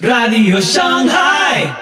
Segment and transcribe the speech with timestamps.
[0.00, 1.72] Radio Shanghai.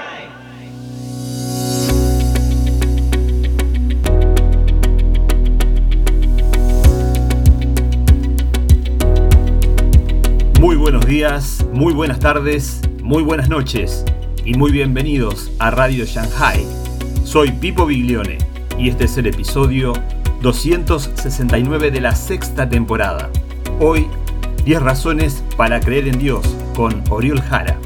[10.61, 14.05] Muy buenos días, muy buenas tardes, muy buenas noches
[14.45, 16.67] y muy bienvenidos a Radio Shanghai.
[17.25, 18.37] Soy Pipo Biglione
[18.79, 19.95] y este es el episodio
[20.43, 23.31] 269 de la sexta temporada.
[23.81, 24.07] Hoy,
[24.67, 27.79] 10 razones para creer en Dios con Oriol Jara.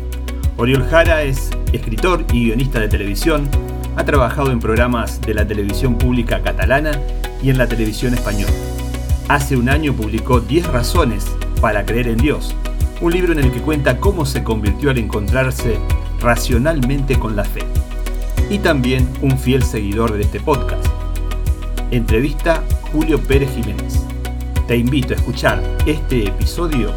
[0.59, 3.47] Oriol Jara es escritor y guionista de televisión,
[3.95, 6.93] ha trabajado en programas de la televisión pública catalana
[7.43, 8.53] y en la televisión española.
[9.29, 11.27] Hace un año publicó 10 razones
[11.61, 12.57] para creer en Dios,
[13.03, 15.79] un libro en el que cuenta cómo se convirtió al encontrarse
[16.21, 17.61] racionalmente con la fe.
[18.49, 20.87] Y también un fiel seguidor de este podcast.
[21.91, 24.07] Entrevista Julio Pérez Jiménez.
[24.67, 26.93] Te invito a escuchar este episodio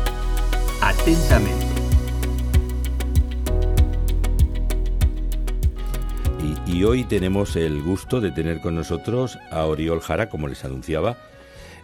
[0.81, 1.68] atentamente.
[6.71, 11.17] Y, hoy tenemos el gusto de tener con nosotros a Oriol Jara, como les anunciaba.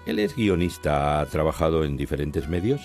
[0.06, 2.82] Él es guionista, ha trabajado en diferentes medios,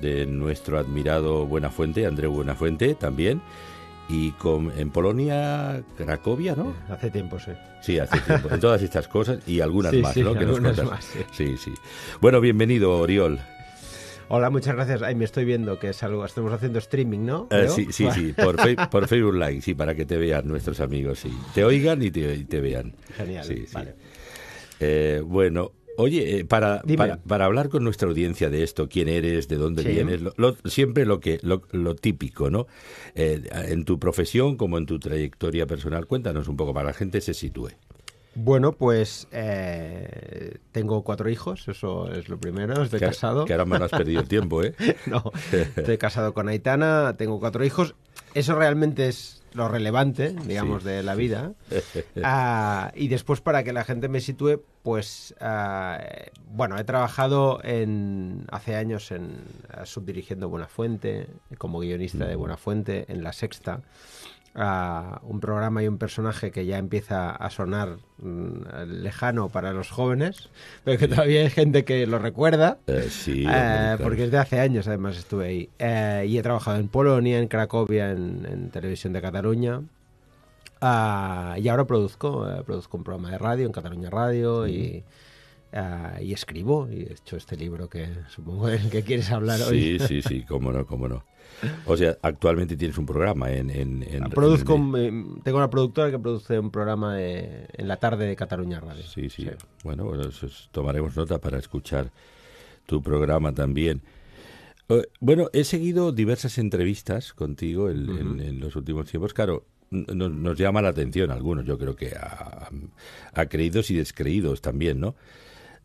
[0.00, 3.40] de nuestro admirado Buenafuente, André Buenafuente también,
[4.08, 6.74] y con, en Polonia, Cracovia, ¿no?
[6.88, 7.52] Hace tiempo, sí.
[7.80, 8.48] Sí, hace tiempo.
[8.50, 10.34] En todas estas cosas y algunas Sí, más, sí, ¿no?
[10.34, 11.20] Que nos algunas más, sí.
[11.32, 11.74] sí, sí.
[12.20, 13.38] Bueno, bienvenido, Oriol.
[14.32, 15.02] Hola, muchas gracias.
[15.02, 16.24] Ay, me estoy viendo que es algo.
[16.24, 17.48] Estamos haciendo streaming, ¿no?
[17.50, 18.14] Eh, sí, sí, Vale.
[18.28, 18.32] sí,
[18.90, 21.32] por, Facebook Live, sí, para que te vean nuestros amigos, sí.
[21.52, 22.94] Te oigan y te, y te vean.
[23.16, 23.44] Genial.
[23.44, 23.74] Sí, sí.
[23.74, 23.94] Vale.
[24.78, 29.48] Eh, bueno, oye, eh, para, para, para hablar con nuestra audiencia de esto, quién eres,
[29.48, 29.88] de dónde Sí.
[29.88, 32.68] vienes, lo- lo- siempre lo que lo, lo típico, ¿no?
[33.16, 36.98] Eh, en tu profesión como en tu trayectoria personal, cuéntanos un poco para que la
[36.98, 37.70] gente se sitúe.
[38.34, 42.82] Bueno, pues eh, tengo cuatro hijos, eso es lo primero.
[42.82, 43.44] Estoy que, casado.
[43.44, 44.74] Que ahora me has perdido el tiempo, ¿eh?
[45.06, 47.94] no, estoy casado con Aitana, tengo cuatro hijos.
[48.34, 51.52] Eso realmente es lo relevante, digamos, Sí, de la vida.
[52.22, 55.98] Ah, y después, para que la gente me sitúe, pues, ah,
[56.52, 59.38] bueno, he trabajado en, hace años en
[59.84, 61.26] subdirigiendo Buenafuente,
[61.58, 63.80] como guionista de Buenafuente en La Sexta.
[64.52, 69.90] Ah, un programa y un personaje que ya empieza a sonar mm, lejano para los
[69.90, 70.48] jóvenes,
[70.82, 72.78] pero que todavía hay gente que lo recuerda.
[72.88, 75.70] Eh, sí, Eh, porque desde hace años además estuve ahí.
[75.78, 79.82] Eh, y he trabajado en Polonia, en Cracovia, en, en Televisión de Cataluña.
[80.80, 85.04] Ah, y ahora produzco, produzco un programa de radio en Cataluña Radio y,
[85.72, 86.88] ah, y escribo.
[86.90, 89.98] Y he hecho este libro que supongo del que quieres hablar hoy.
[90.00, 91.24] Sí, sí, sí, cómo no, cómo no.
[91.84, 93.70] O sea, actualmente tienes un programa en...
[93.70, 94.96] en, en- Produzco, en- un-
[95.36, 99.02] eh, tengo una productora que produce un programa de- en la tarde de Cataluña Radio.
[99.02, 99.48] Sí, sí.
[99.84, 102.10] Bueno, bueno, eso es- tomaremos nota para escuchar
[102.86, 104.00] tu programa también.
[104.88, 109.32] Eh, Bueno, he seguido diversas entrevistas contigo en, los últimos tiempos.
[109.34, 112.68] Claro, nos, nos llama la atención algunos, yo creo que a,
[113.34, 115.14] a creídos y descreídos también, ¿no?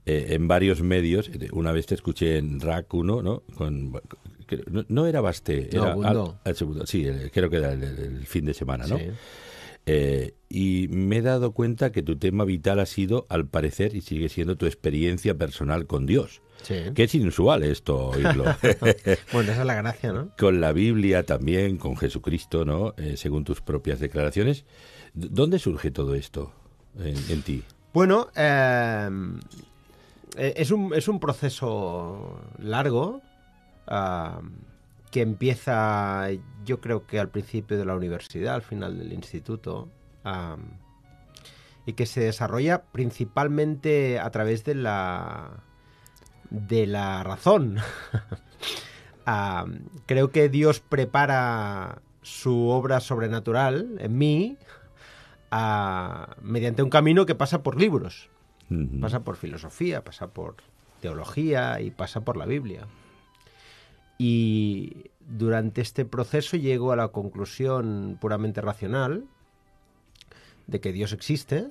[0.05, 3.41] Eh, en varios medios, eh, una vez te escuché en RAC 1, ¿no?
[3.55, 3.91] Con,
[4.69, 6.39] no, no era Basté, No, era Bundo.
[6.43, 8.97] al- al segundo, sí, el- creo que era el, el fin de semana, ¿no?
[8.99, 9.05] Sí.
[9.87, 14.01] Eh, y me he dado cuenta que tu tema vital ha sido, al parecer, y
[14.01, 16.41] sigue siendo tu experiencia personal con Dios.
[16.63, 16.75] Sí.
[16.95, 18.45] Que es inusual esto oírlo.
[19.33, 20.31] Bueno, esa es la gracia, ¿no?
[20.37, 22.93] con la Biblia también, con Jesucristo, ¿no?
[22.97, 24.65] Eh, según tus propias declaraciones.
[25.13, 26.51] ¿Dónde surge todo esto
[26.99, 27.63] en, en ti?
[27.93, 29.09] Bueno, eh,
[30.37, 33.21] es, un, es un proceso largo
[33.87, 34.41] ah,
[35.11, 36.27] que empieza,
[36.65, 39.89] yo creo que al principio de la universidad, al final del instituto,
[40.23, 40.57] ah,
[41.85, 45.63] y que se desarrolla principalmente a través de la,
[46.49, 47.77] de la razón.
[49.27, 49.65] Ah,
[50.05, 54.59] creo que Dios prepara su obra sobrenatural en mí
[56.41, 58.29] mediante un camino que pasa por libros,
[58.99, 60.55] Pasa por filosofía, pasa por
[61.01, 62.87] teología y pasa por la Biblia.
[64.17, 69.25] Y durante este proceso llego a la conclusión puramente racional
[70.67, 71.69] de que Dios existe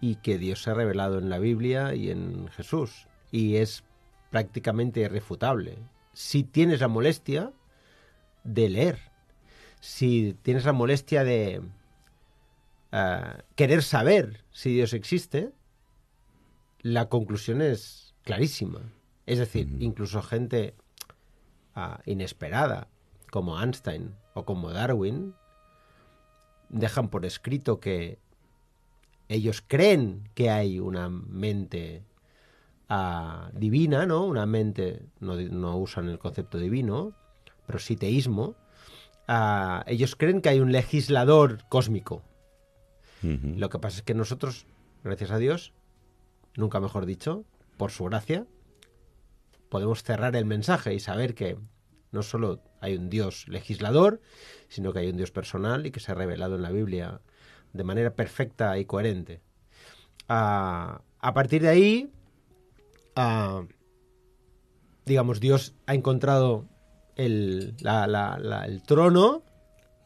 [0.00, 3.06] y que Dios se ha revelado en la Biblia y en Jesús.
[3.30, 3.84] Y es
[4.30, 5.78] prácticamente irrefutable.
[6.12, 7.52] Si tienes la molestia
[8.42, 8.98] de leer,
[9.80, 11.62] si tienes la molestia de
[13.56, 15.52] querer saber si Dios existe,
[16.84, 18.92] la conclusión es clarísima.
[19.26, 20.74] Es decir, incluso gente
[21.74, 22.88] ah, inesperada,
[23.30, 25.34] como Einstein o como Darwin,
[26.68, 28.18] dejan por escrito que
[29.28, 32.04] ellos creen que hay una mente
[32.90, 34.26] ah, divina, ¿no?
[34.26, 37.14] Una mente, no usan el concepto divino,
[37.66, 38.56] pero sí teísmo,
[39.26, 42.22] ah, ellos creen que hay un legislador cósmico.
[43.58, 44.66] Lo que pasa es que nosotros,
[45.02, 45.72] gracias a Dios,
[46.56, 47.44] nunca mejor dicho,
[47.76, 48.46] por su gracia,
[49.68, 51.56] podemos cerrar el mensaje y saber que
[52.12, 54.20] no solo hay un Dios legislador,
[54.68, 57.20] sino que hay un Dios personal y que se ha revelado en la Biblia
[57.72, 59.40] de manera perfecta y coherente.
[60.28, 62.10] Ah, a partir de ahí,
[63.16, 63.64] ah,
[65.06, 66.66] digamos, Dios ha encontrado
[67.16, 69.42] el, la- la- la- el trono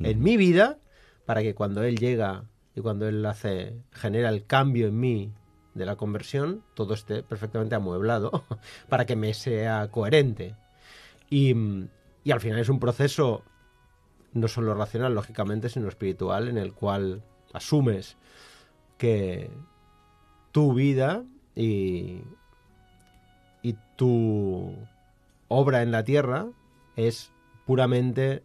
[0.01, 0.79] en mi vida
[1.27, 2.45] para que cuando Él llega
[2.79, 5.33] y cuando Él hace, genera el cambio en mí
[5.75, 8.45] de la conversión, todo esté perfectamente amueblado
[8.89, 10.55] para que me sea coherente.
[11.29, 11.57] Y,
[12.23, 13.43] y al final es un proceso
[14.33, 18.17] no solo racional, lógicamente, sino espiritual, en el cual asumes
[18.97, 19.51] que
[20.53, 21.25] tu vida
[21.57, 22.23] y,
[23.61, 24.73] y tu
[25.49, 26.47] obra en la tierra
[26.95, 27.33] es
[27.67, 28.45] puramente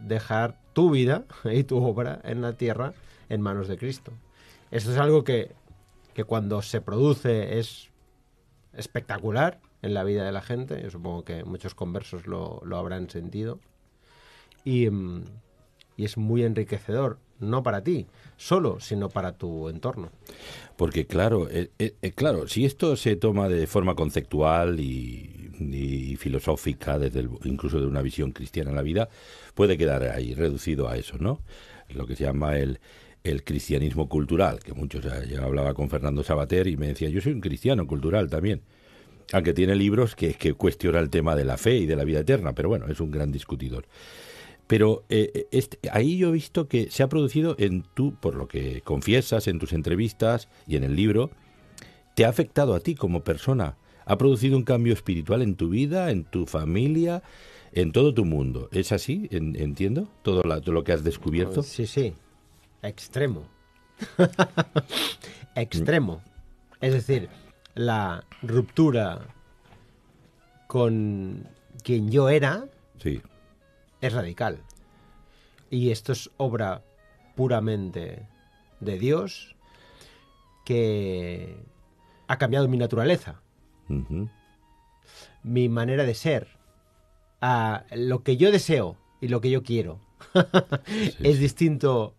[0.00, 2.94] dejar tu vida y tu obra en la tierra
[3.30, 4.12] en manos de Cristo.
[4.70, 5.52] Esto es algo que,
[6.12, 7.88] que cuando se produce es
[8.74, 10.82] espectacular en la vida de la gente.
[10.82, 13.58] Yo supongo que muchos conversos lo, lo habrán sentido.
[14.64, 15.24] Y, mm,
[16.00, 18.06] y es muy enriquecedor, no para ti
[18.38, 20.10] solo, sino para tu entorno.
[20.76, 25.36] Porque claro, eh, eh, eh, claro, si esto se toma de forma conceptual y,
[26.18, 29.10] filosófica, desde incluso de una visión cristiana en la vida,
[29.54, 31.40] puede quedar ahí reducido a eso, ¿no?
[31.90, 32.80] Lo que se llama el,
[33.24, 37.20] el cristianismo cultural, que muchos, eh, yo hablaba con Fernando Sabater y me decía, yo
[37.20, 38.62] soy un cristiano cultural también.
[39.32, 42.20] Aunque tiene libros que, que cuestiona el tema de la fe y de la vida
[42.20, 43.84] eterna, pero bueno, es un gran discutidor.
[44.66, 48.48] Pero eh, este- ahí yo he visto que se ha producido en tú, por lo
[48.48, 51.30] que confiesas en tus entrevistas y en el libro,
[52.16, 53.76] te ha afectado a ti como persona.
[54.04, 57.22] Ha producido un cambio espiritual en tu vida, en tu familia,
[57.72, 58.68] en todo tu mundo.
[58.72, 59.28] ¿Es así?
[59.30, 60.08] En- ¿Entiendo?
[60.22, 61.62] Todo, todo lo que has descubierto.
[61.62, 62.14] Sí, sí.
[62.82, 63.46] Extremo.
[65.54, 66.22] Extremo.
[66.80, 67.28] Es decir,
[67.74, 69.20] la ruptura
[70.66, 71.46] con
[71.82, 72.66] quien yo era
[72.98, 73.20] Sí.
[74.00, 74.60] es radical.
[75.70, 76.82] Y esto es obra
[77.36, 78.26] puramente
[78.80, 79.54] de Dios
[80.64, 81.56] que
[82.28, 83.40] ha cambiado mi naturaleza,
[85.42, 86.48] mi manera de ser,
[87.40, 90.00] a lo que yo deseo y lo que yo quiero.
[91.22, 92.14] es distinto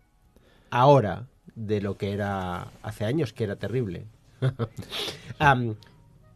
[0.72, 4.06] ahora de lo que era hace años, que era terrible.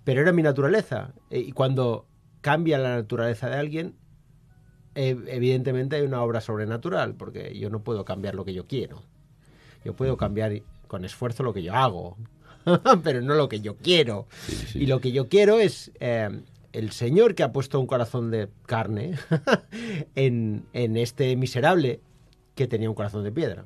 [0.05, 1.13] Pero era mi naturaleza.
[1.31, 2.07] E- Y cuando
[2.41, 3.95] cambia la naturaleza de alguien,
[4.95, 9.03] e- evidentemente hay una obra sobrenatural, porque yo no puedo cambiar lo que yo quiero.
[9.85, 12.17] Yo puedo cambiar con esfuerzo lo que yo hago,
[13.03, 14.27] pero no lo que yo quiero.
[14.47, 14.81] sí.
[14.83, 16.43] Y lo que yo quiero es eh,
[16.73, 19.15] el Señor que ha puesto un corazón de carne
[20.15, 22.01] en, en este miserable
[22.55, 23.65] que tenía un corazón de piedra.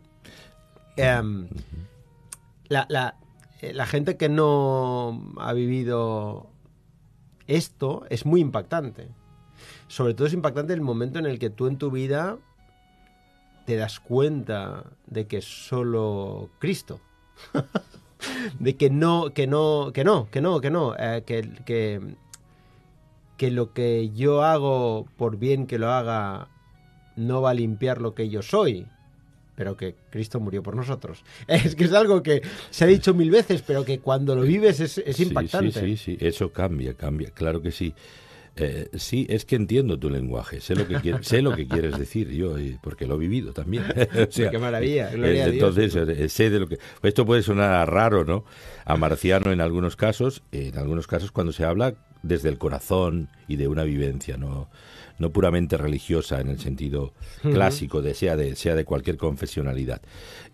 [1.00, 1.48] Em,
[2.68, 3.16] la,
[3.60, 6.50] eh, la gente que no ha vivido
[7.46, 9.08] esto es muy impactante.
[9.88, 12.38] Sobre todo es impactante el momento en el que tú en tu vida
[13.66, 17.00] te das cuenta de que solo Cristo.
[18.58, 22.16] De que no, que no, que no, que no, que no, eh, que, que,
[23.38, 26.48] que lo que yo hago, por bien que lo haga,
[27.16, 28.86] no va a limpiar lo que yo soy,
[29.60, 31.22] pero que Cristo murió por nosotros.
[31.46, 32.40] Es que es algo que
[32.70, 35.78] se ha dicho mil veces, pero que cuando lo vives es, impactante.
[35.78, 37.92] Sí, sí, sí, eso cambia, cambia, claro que sí.
[38.56, 41.98] Eh, sí, es que entiendo tu lenguaje, sé lo que quieres, sé lo que quieres
[41.98, 43.84] decir yo, porque lo he vivido también.
[44.28, 45.76] O sea, Qué maravilla, gloria eh, a Dios.
[45.76, 46.78] Entonces, eh, sé de lo que...
[47.02, 48.46] Esto puede sonar raro, ¿no?
[48.86, 53.56] A marciano en algunos casos, en algunos casos cuando se habla desde el corazón y
[53.56, 54.70] de una vivencia, no,
[55.20, 57.12] no puramente religiosa en el sentido
[57.42, 60.00] clásico, de, sea, de, sea de cualquier confesionalidad,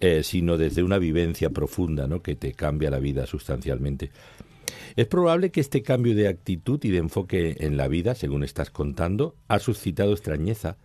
[0.01, 2.21] eh, sino desde una vivencia profunda, ¿no?
[2.21, 4.11] Que te cambia la vida sustancialmente.
[4.97, 8.71] Es probable que este cambio de actitud y de enfoque en la vida, según estás
[8.71, 10.79] contando, ha suscitado extrañeza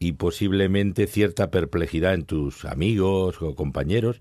[0.00, 4.20] y posiblemente cierta perplejidad en tus amigos o compañeros.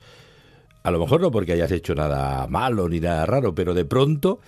[0.84, 4.40] A lo mejor no porque hayas hecho nada malo ni nada raro, pero de pronto,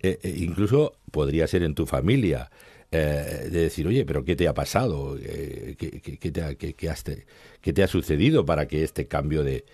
[0.00, 2.50] eh, eh, incluso podría ser en tu familia,
[2.92, 5.16] eh, de decir, oye, pero ¿qué te ha pasado?
[5.20, 9.64] Eh, ¿qué, qué- qué te ha, qué- te- ha sucedido para que este cambio de,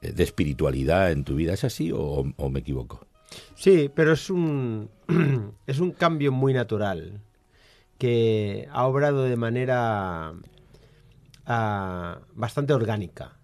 [0.00, 3.06] de espiritualidad en tu vida es así o, o me equivoco?
[3.54, 4.88] Sí, pero es un,
[5.66, 7.20] es un cambio muy natural
[7.98, 10.32] que ha obrado de manera
[11.46, 13.36] ah, bastante orgánica.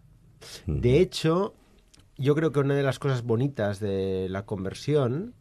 [0.66, 1.54] De hecho,
[2.16, 5.34] yo creo que una de las cosas bonitas de la conversión,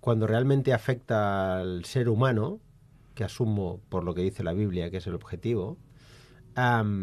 [0.00, 2.60] cuando realmente afecta al ser humano,
[3.14, 5.78] que asumo por lo que dice la Biblia que es el objetivo,
[6.54, 6.96] la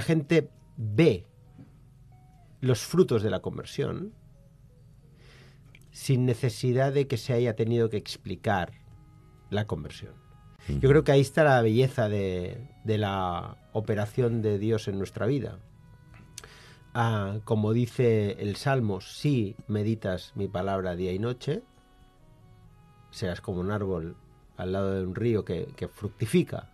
[0.00, 1.26] gente ve
[2.60, 4.12] los frutos de la conversión
[5.90, 8.72] sin necesidad de que se haya tenido que explicar
[9.50, 10.14] la conversión.
[10.68, 15.26] Yo creo que ahí está la belleza de, de la operación de Dios en nuestra
[15.26, 15.58] vida.
[16.94, 21.62] Ah, como dice el Salmo, si meditas mi palabra día y noche,
[23.10, 24.16] serás como un árbol
[24.56, 26.70] al lado de un río que, que fructifica.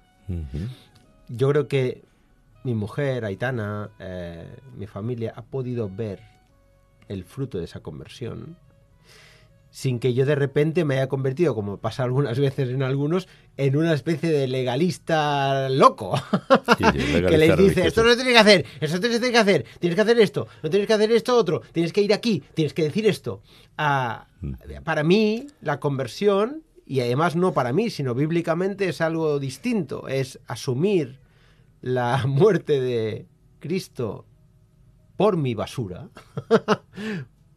[1.29, 2.05] Yo creo que
[2.64, 6.21] mi mujer, Aitana, eh, mi familia, ha podido ver
[7.09, 8.57] el fruto de esa conversión
[9.75, 13.26] sin que yo de repente me haya convertido, como pasa algunas veces en algunos,
[13.57, 16.16] en una especie de legalista loco.
[16.78, 17.88] Sí, sí, legalista que les dice, religioso.
[17.88, 20.87] esto no tienes que hacer, esto tienes que hacer, tienes que hacer esto, no tienes
[20.87, 23.43] que hacer esto otro, tienes que ir aquí, tienes que decir esto.
[23.76, 24.28] Ah,
[24.85, 30.38] para mí, la conversión, y además no para mí, sino bíblicamente es algo distinto, es
[30.47, 31.19] asumir
[31.81, 33.26] la muerte de
[33.59, 34.25] Cristo
[35.16, 36.11] por mi basura,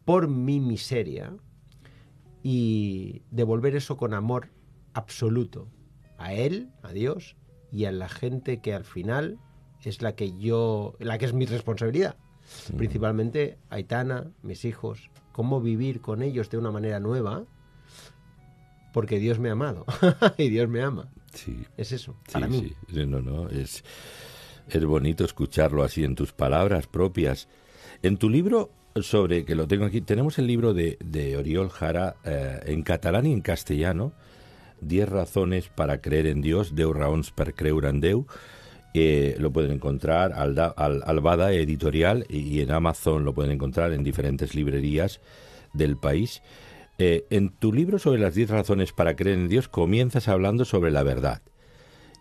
[0.04, 1.32] por mi miseria,
[2.50, 4.48] y devolver eso con amor
[4.94, 5.68] absoluto
[6.16, 7.36] a Él, a Dios
[7.70, 9.38] y a la gente que al final
[9.84, 12.16] es la que yo, la que es mi responsabilidad.
[12.78, 17.44] Principalmente Aitana, mis hijos, cómo vivir con ellos de una manera nueva,
[18.94, 19.84] porque Dios me ha amado
[20.38, 21.12] y Dios me ama.
[21.34, 22.60] Sí, Es eso, sí, para mí.
[22.60, 22.76] sí.
[22.94, 23.84] Sí, No, no, es,
[24.68, 27.46] es bonito escucharlo así en tus palabras propias.
[28.02, 32.16] En tu libro sobre, que lo tengo aquí, tenemos el libro de, de Oriol Jara
[32.24, 34.12] eh, en catalán y en castellano,
[34.80, 38.26] 10 razones para creer en Dios, 10 raons per creure en Déu.
[38.94, 43.52] Eh, lo pueden encontrar al, al, al Bada Editorial y, y en Amazon lo pueden
[43.52, 45.20] encontrar en diferentes librerías
[45.72, 46.42] del país.
[46.98, 50.90] Eh, en tu libro sobre las 10 razones para creer en Dios comienzas hablando sobre
[50.90, 51.42] la verdad.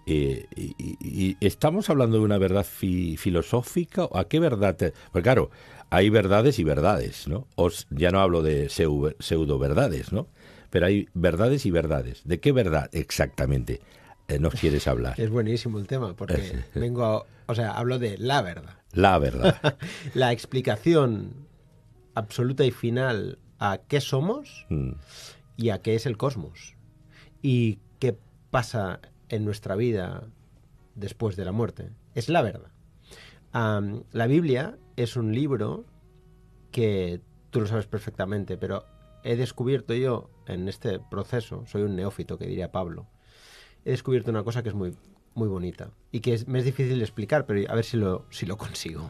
[0.09, 5.23] Eh, y, estamos hablando de una verdad fi- filosófica o a qué verdad te- porque
[5.23, 5.51] claro
[5.89, 10.27] hay verdades y verdades no Os, ya no hablo de pseudo verdades no
[10.69, 12.21] pero hay verdades y verdades.
[12.25, 13.81] De qué verdad exactamente
[14.27, 18.17] eh, nos quieres hablar Es buenísimo el tema, porque vengo a, o sea, hablo de
[18.17, 18.75] la verdad.
[18.93, 19.77] la verdad.
[20.13, 21.33] La explicación
[22.15, 24.91] absoluta y final a qué somos Mm,
[25.57, 26.75] y a qué es el cosmos.
[27.41, 28.17] Y qué
[28.51, 28.99] pasa
[29.29, 30.23] en nuestra vida
[30.95, 31.89] después de la muerte.
[32.15, 32.71] Es la verdad.
[34.11, 35.85] La Biblia es un libro
[36.71, 38.85] que tú lo sabes perfectamente, pero
[39.23, 43.07] he descubierto yo en este proceso, soy un neófito que diría Pablo,
[43.83, 44.95] he descubierto una cosa que es muy,
[45.33, 48.25] muy bonita y que es, me es difícil de explicar, pero a ver si lo,
[48.29, 49.09] si lo consigo.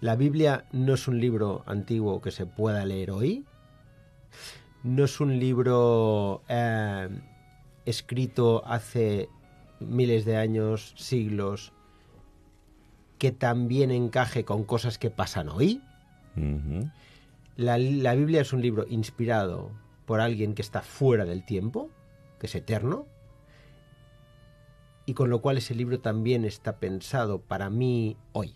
[0.00, 3.44] La Biblia no es un libro antiguo que se pueda leer hoy,
[4.82, 7.08] no es un libro eh,
[7.86, 9.28] escrito hace
[9.80, 11.72] miles de años, siglos,
[13.18, 15.80] que también encaje con cosas que pasan hoy.
[17.56, 19.70] La, la Biblia es un libro inspirado
[20.04, 21.88] por alguien que está fuera del tiempo,
[22.38, 23.06] que es eterno,
[25.06, 28.54] y con lo cual ese libro también está pensado para mí hoy.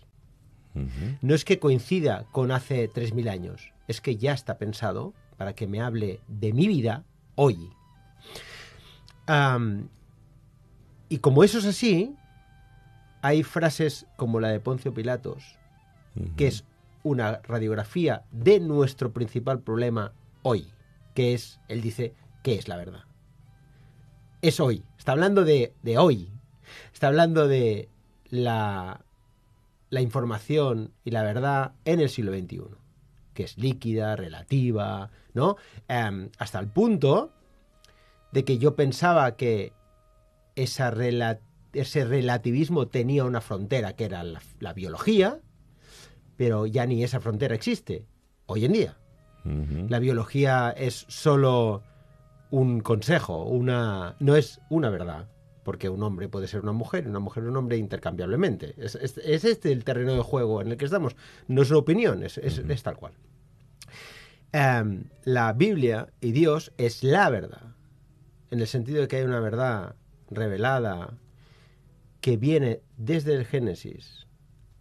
[1.21, 5.67] No es que coincida con hace 3.000 años, es que ya está pensado para que
[5.67, 7.03] me hable de mi vida
[7.35, 7.71] hoy.
[11.09, 12.15] Y como eso es así,
[13.21, 15.57] hay frases como la de Poncio Pilatos,
[16.37, 16.65] que es
[17.03, 20.13] una radiografía de nuestro principal problema
[20.43, 20.67] hoy,
[21.13, 22.13] que es, él dice,
[22.43, 23.03] ¿qué es la verdad?
[24.41, 26.29] Es hoy, está hablando de, de hoy,
[26.93, 27.89] está hablando de
[28.29, 29.01] la,
[29.89, 32.61] la información y la verdad en el siglo XXI,
[33.33, 35.57] que es líquida, relativa, ¿no?
[36.37, 37.31] Hasta el punto
[38.31, 39.73] de que yo pensaba que
[40.55, 41.39] esa rela-
[41.73, 45.39] ese relativismo tenía una frontera, que era la, la biología,
[46.37, 48.05] pero ya ni esa frontera existe
[48.45, 48.97] hoy en día.
[49.89, 51.81] La biología es solo
[52.51, 55.27] un consejo, una no es una verdad,
[55.63, 58.75] porque un hombre puede ser una mujer y una mujer un hombre intercambiablemente.
[58.77, 61.15] Es, es- es este el terreno de juego en el que estamos.
[61.47, 63.13] No es una opinión, es, es- es tal cual.
[64.51, 67.75] Em, la Biblia y Dios es la verdad,
[68.51, 69.95] en el sentido de que hay una verdad
[70.29, 71.17] revelada
[72.21, 74.27] que viene desde el Génesis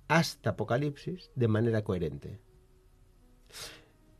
[0.09, 2.41] hasta Apocalipsis de manera coherente.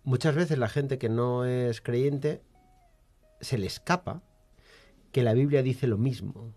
[0.05, 2.43] Muchas veces la gente que no es creyente
[3.41, 4.23] se le escapa
[5.13, 6.55] que la Biblia dice lo mismo,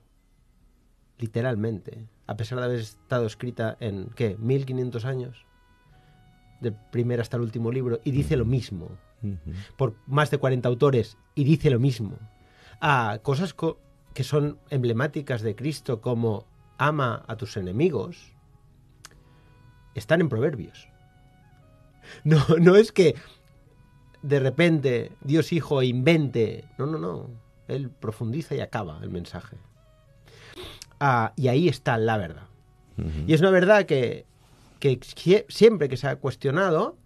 [1.17, 5.45] literalmente, a pesar de haber estado escrita en, ¿qué?, 1500 años,
[6.61, 8.97] del primer hasta el último libro, y dice lo mismo,
[9.77, 12.17] por más de 40 autores, y dice lo mismo.
[12.85, 13.79] A cosas co-
[14.13, 16.45] que son emblemáticas de Cristo, como
[16.77, 18.33] ama a tus enemigos,
[19.95, 20.89] están en Proverbios.
[22.25, 23.15] No, no es que
[24.21, 26.65] de repente Dios Hijo invente.
[26.77, 27.29] No, no, no.
[27.69, 29.55] Él profundiza y acaba el mensaje.
[30.99, 32.47] Ah, y ahí está la verdad.
[33.25, 34.25] Y es una verdad que,
[34.79, 34.99] que
[35.47, 36.97] siempre que se ha cuestionado,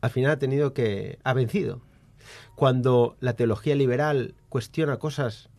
[0.00, 1.18] al final ha tenido que.
[1.24, 1.80] ha vencido.
[2.54, 5.50] Cuando la teología liberal cuestiona cosas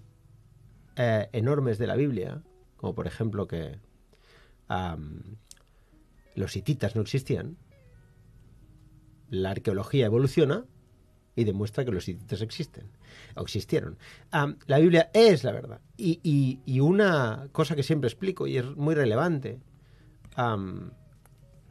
[0.96, 2.42] eh, enormes de la Biblia,
[2.78, 3.80] como por ejemplo que
[6.36, 7.58] los hititas no existían,
[9.30, 10.66] la arqueología evoluciona
[11.36, 12.90] y demuestra que los hititas existen
[13.36, 13.98] o existieron.
[14.68, 15.82] la Biblia es la verdad.
[15.98, 19.60] Y, una cosa que siempre explico y es muy relevante,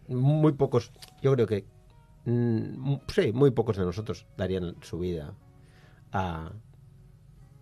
[0.09, 1.65] muy pocos, yo creo que,
[2.25, 5.35] mm, sí, muy pocos de nosotros darían su vida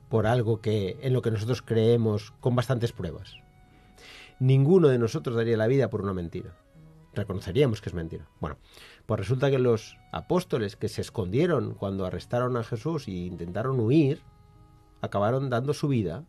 [0.08, 3.36] por algo que en lo que nosotros creemos con bastantes pruebas.
[4.38, 6.54] Ninguno de nosotros daría la vida por una mentira.
[7.14, 8.28] Reconoceríamos que es mentira.
[8.40, 8.58] Bueno,
[9.06, 14.22] pues resulta que los apóstoles que se escondieron cuando arrestaron a Jesús e intentaron huir,
[15.00, 16.24] acabaron dando su vida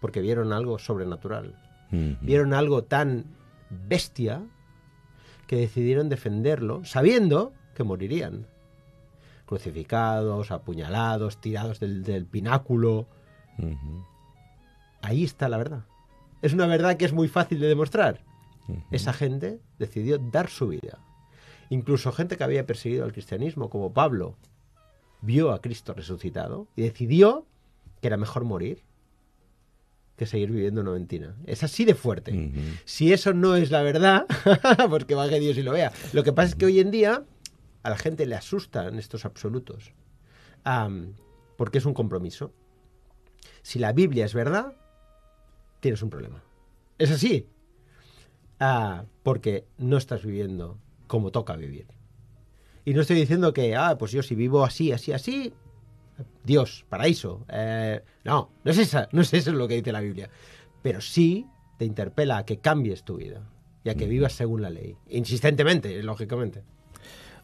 [0.00, 1.56] porque vieron algo sobrenatural.
[2.20, 3.24] Vieron algo tan
[3.70, 4.42] bestia
[5.46, 8.46] que decidieron defenderlo sabiendo que morirían.
[9.46, 13.06] Crucificados, apuñalados, tirados del, pináculo.
[15.00, 15.84] Ahí está la verdad.
[16.42, 18.20] Es una verdad que es muy fácil de demostrar.
[18.90, 20.98] Esa gente decidió dar su vida
[21.70, 24.36] Incluso gente que había perseguido al cristianismo, como Pablo,
[25.20, 27.46] vio a Cristo resucitado y decidió
[28.00, 28.82] que era mejor morir
[30.16, 31.36] que seguir viviendo una mentira.
[31.46, 32.50] Es así de fuerte.
[32.84, 34.26] Si eso no es la verdad,
[34.90, 35.92] pues que baje Dios y lo vea.
[36.12, 37.22] Lo que pasa es que hoy en día
[37.88, 39.94] a la gente le asustan estos absolutos.
[41.56, 42.52] porque es un compromiso.
[43.62, 44.74] Si la Biblia es verdad,
[45.80, 46.44] tienes un problema.
[46.98, 47.48] Es así.
[48.60, 51.86] Ah, porque no estás viviendo como toca vivir.
[52.84, 55.54] Y no estoy diciendo que, ah, pues yo si vivo así, así, así,
[56.44, 57.46] Dios, paraíso.
[57.48, 60.28] Eh, no, no es, esa, no es eso lo que dice la Biblia.
[60.82, 61.46] Pero sí
[61.78, 63.48] te interpela a que cambies tu vida
[63.82, 64.94] y a que vivas según la ley.
[65.08, 66.64] Insistentemente, lógicamente.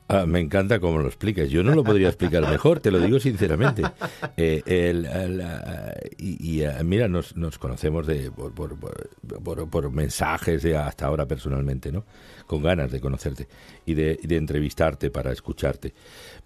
[0.07, 1.49] Ah, me encanta cómo lo explicas.
[1.49, 3.83] Yo no lo podría explicar mejor, te lo digo sinceramente.
[4.37, 5.05] Eh,
[5.43, 12.05] ah, y, ah, mira, nos, conocemos de, por, mensajes de hasta ahora personalmente, ¿no?
[12.47, 13.49] Con ganas de conocerte
[13.87, 15.95] y de, entrevistarte para escucharte.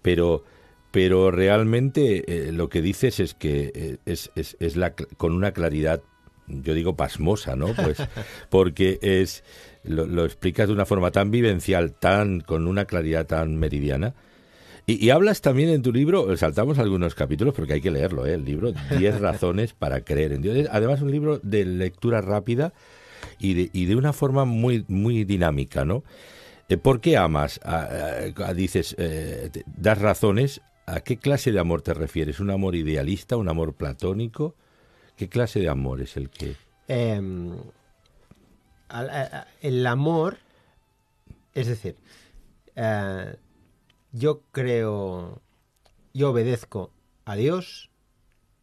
[0.01, 0.43] Pero,
[0.91, 5.51] pero realmente eh, lo que dices es que eh, es, es, es la, con una
[5.51, 6.01] claridad,
[6.47, 7.73] yo digo pasmosa, ¿no?
[7.73, 7.97] Pues
[8.49, 9.43] porque es
[9.83, 14.13] lo, explicas de una forma tan vivencial, tan con una claridad tan meridiana.
[14.85, 18.33] Y, hablas también en tu libro, saltamos algunos capítulos porque hay que leerlo, ¿eh?
[18.33, 20.67] el libro 10 razones para creer en Dios.
[20.71, 22.73] Además, un libro de lectura rápida
[23.37, 26.03] y de, y de una forma muy, muy dinámica, ¿no?
[26.69, 27.59] Eh, ¿Por qué amas?
[28.55, 30.61] dices, eh, das razones.
[30.85, 32.39] ¿A qué clase de amor te refieres?
[32.39, 34.55] ¿Un amor idealista, un amor platónico?
[35.15, 36.55] ¿Qué clase de amor es el que...?
[36.87, 37.51] Em,
[39.61, 40.37] el amor,
[41.53, 41.97] es decir,
[42.75, 43.35] eh,
[44.11, 45.41] yo creo,
[46.13, 46.91] yo obedezco
[47.25, 47.91] a Dios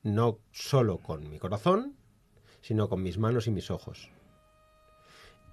[0.02, 1.96] no solo con mi corazón,
[2.60, 4.10] sino con mis manos y mis ojos.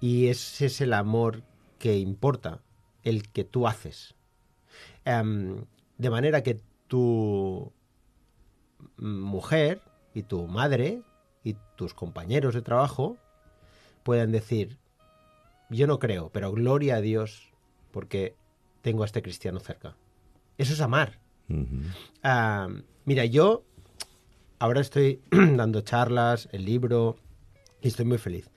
[0.00, 1.42] Y ese es el amor
[1.78, 2.60] que importa,
[3.02, 4.14] el que tú haces.
[5.04, 5.64] Em,
[5.98, 7.72] de manera que tu
[8.96, 9.82] mujer
[10.14, 11.02] y tu madre
[11.42, 13.16] y tus compañeros de trabajo
[14.04, 14.78] puedan decir,
[15.70, 17.52] yo no creo, pero gloria a Dios
[17.90, 18.36] porque
[18.82, 19.96] tengo a este cristiano cerca.
[20.58, 21.18] Eso es amar.
[22.22, 22.68] Ah,
[23.04, 23.64] mira, yo
[24.58, 27.16] ahora estoy dando charlas, el libro,
[27.80, 28.50] y estoy muy feliz.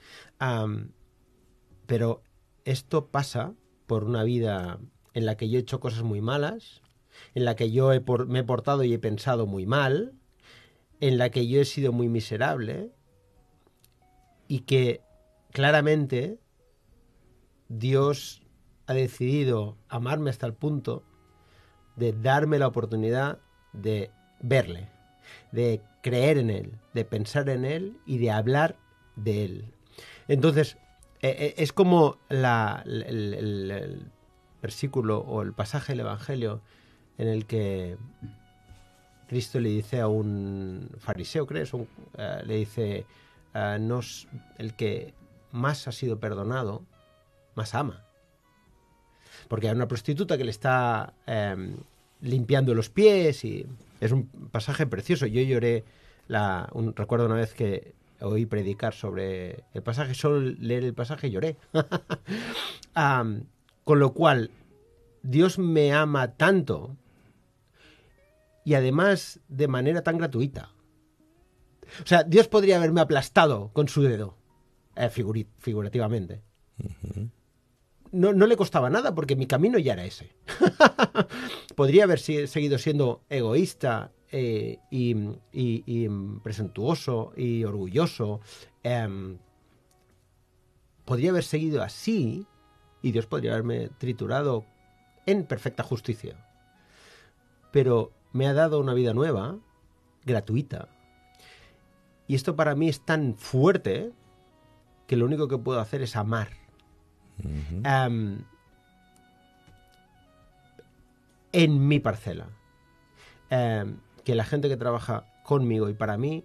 [1.86, 2.22] pero
[2.66, 3.54] esto pasa
[3.88, 4.80] por una vida
[5.14, 6.82] en la que yo he hecho cosas muy malas,
[7.34, 7.90] en la que yo
[8.28, 10.14] me he portado y he pensado muy mal,
[11.00, 12.92] en la que yo he sido muy miserable,
[14.48, 15.02] y que
[15.58, 16.38] claramente
[17.68, 18.44] Dios
[18.86, 21.04] ha decidido amarme hasta el punto
[21.96, 23.40] de darme la oportunidad
[23.74, 24.92] de verle,
[25.52, 28.78] de creer en Él, de pensar en Él y de hablar
[29.16, 29.74] de Él.
[30.28, 30.78] Entonces,
[31.24, 34.12] e, e, es como el,
[34.62, 36.62] versículo o el pasaje del Evangelio
[37.18, 37.98] en el que
[39.28, 41.72] Cristo le dice a un fariseo, ¿crees?
[41.74, 43.08] Eh, le dice,
[43.56, 44.28] uh, nos,
[44.60, 45.16] el que
[45.52, 46.86] más ha sido perdonado,
[47.56, 48.04] más ama.
[49.48, 51.78] Porque hay una prostituta que le está em,
[52.22, 53.66] limpiando los pies y
[54.00, 55.26] es un pasaje precioso.
[55.26, 55.86] Yo lloré,
[56.28, 61.58] la, recuerdo una vez que oí predicar sobre el pasaje, solo leer el pasaje lloré.
[63.84, 64.52] Con lo cual,
[65.24, 66.98] Dios me ama tanto
[68.66, 70.72] y además de manera tan gratuita.
[72.04, 74.36] O sea, Dios podría haberme aplastado con su dedo,
[74.98, 76.42] eh, figurativamente.
[78.12, 80.30] No, no le costaba nada porque mi camino ya era ese.
[81.76, 85.16] podría haber seguido siendo egoísta eh, y,
[85.52, 86.08] y- y,
[86.44, 88.40] presuntuoso y orgulloso.
[88.84, 89.38] em,
[91.06, 92.46] podría haber seguido así
[93.02, 94.66] y Dios podría haberme triturado
[95.26, 96.36] en perfecta justicia.
[97.72, 99.58] Pero me ha dado una vida nueva,
[100.26, 100.90] gratuita.
[102.28, 104.12] Y esto para mí es tan fuerte
[105.08, 106.50] que lo único que puedo hacer es amar.
[107.84, 108.46] Am,
[111.52, 112.50] en mi parcela.
[113.50, 116.44] Que la gente que trabaja conmigo y para mí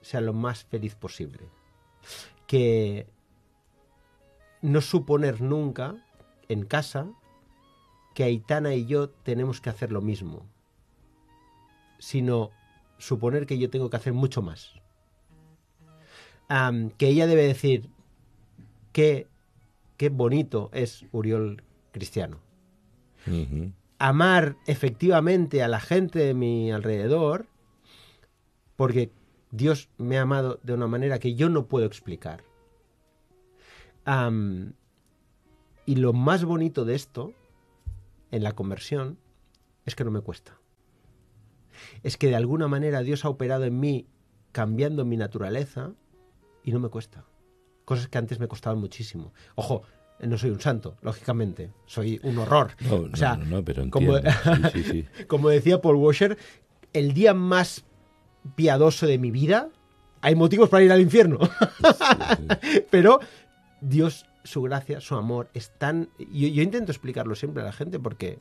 [0.00, 1.48] sea lo más feliz posible.
[2.46, 3.06] Que
[4.60, 5.94] no suponer nunca
[6.48, 7.06] en casa
[8.14, 10.46] que Aitana y yo tenemos que hacer lo mismo,
[11.98, 12.50] sino
[12.98, 14.81] suponer que yo tengo que hacer mucho más.
[16.98, 17.88] Que ella debe decir
[18.92, 19.26] qué,
[19.96, 21.62] qué bonito es Uriol
[21.92, 22.40] cristiano.
[23.98, 27.46] Amar efectivamente a la gente de mi alrededor,
[28.76, 29.10] porque
[29.50, 32.44] Dios me ha amado de una manera que yo no puedo explicar.
[35.86, 37.32] Y lo más bonito de esto,
[38.30, 39.16] en la conversión,
[39.86, 40.58] es que no me cuesta.
[42.02, 44.06] Es que de alguna manera Dios ha operado en mí
[44.52, 45.94] cambiando mi naturaleza
[46.64, 47.24] y no me cuesta.
[47.84, 49.32] Cosas que antes me costaban muchísimo.
[49.56, 49.82] Ojo,
[50.20, 51.70] no soy un santo, lógicamente.
[51.86, 52.70] Soy un horror.
[52.80, 54.70] No, o sea, no, no, no, pero como, entiendo.
[54.72, 55.24] Sí, sí, sí.
[55.26, 56.38] como decía Paul Washer,
[56.92, 57.84] el día más
[58.54, 59.68] piadoso de mi vida,
[60.20, 61.38] hay motivos para ir al infierno.
[62.90, 63.20] Pero
[63.80, 66.08] Dios, su gracia, su amor, es tan...
[66.18, 68.38] Yo, yo intento explicarlo siempre a la gente porque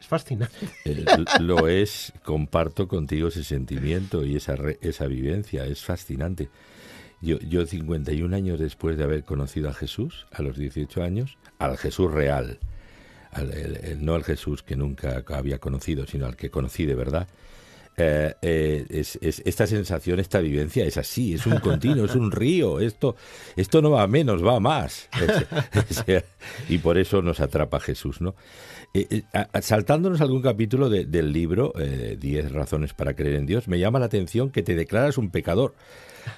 [0.00, 0.54] es fascinante.
[0.84, 1.04] Eh,
[1.40, 6.50] lo es, comparto contigo ese sentimiento y esa, re- esa vivencia, es fascinante.
[7.20, 11.76] Yo, yo 51 años después de haber conocido a Jesús, a los 18 años, al
[11.76, 12.58] Jesús real,
[13.32, 17.26] al- el- no al Jesús que nunca había conocido, sino al que conocí de verdad,
[17.98, 22.30] eh, eh, es, es- esta sensación, esta vivencia es así, es un continuo, es un
[22.32, 23.16] río, esto,
[23.56, 25.08] esto no va a menos, va a más.
[26.68, 28.34] Y por eso nos atrapa Jesús, ¿no?
[28.94, 33.68] Eh, eh, saltándonos algún capítulo de- del libro, eh, 10 razones para creer en Dios,
[33.68, 35.74] me llama la atención que te declaras un pecador.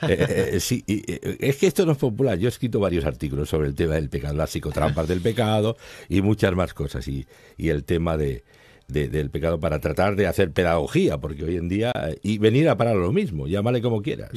[0.03, 2.39] Eh, eh, sí, eh, es que esto no es popular.
[2.39, 5.77] Yo he escrito varios artículos sobre el tema del pecado, las psicotrampas del pecado
[6.09, 7.07] y muchas más cosas.
[7.09, 8.45] Y, y el tema de,
[8.93, 11.93] de- del pecado para tratar de hacer pedagogía, porque hoy en día.
[11.95, 14.31] eh, Y venir a parar lo mismo, llámale como quieras.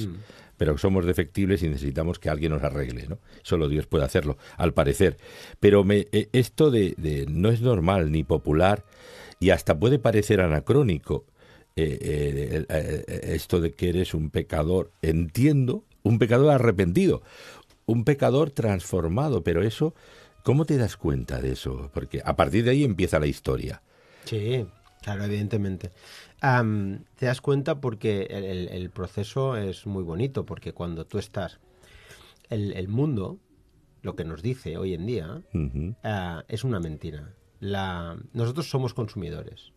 [0.58, 3.18] Pero somos defectibles y necesitamos que alguien nos arregle, ¿no?
[3.42, 5.18] Solo Dios puede hacerlo, al parecer.
[5.60, 8.84] Pero me, eh, esto de, de no es normal ni popular
[9.40, 11.26] y hasta puede parecer anacrónico
[11.76, 17.24] eh, eh, esto de que eres un pecador, entiendo, un pecador arrepentido,
[17.86, 19.96] un pecador transformado, pero eso,
[20.44, 21.90] ¿cómo te das cuenta de eso?
[21.94, 23.82] Porque a partir de ahí empieza la historia.
[24.26, 24.66] Sí,
[25.02, 25.92] claro, evidentemente.
[27.16, 31.60] Te das cuenta porque el, el- el proceso es muy bonito, porque cuando tú estás...
[32.50, 33.40] El, el mundo,
[34.02, 35.42] lo que nos dice hoy en día,
[36.04, 37.34] ah, es una mentira.
[37.60, 39.72] La, nosotros somos consumidores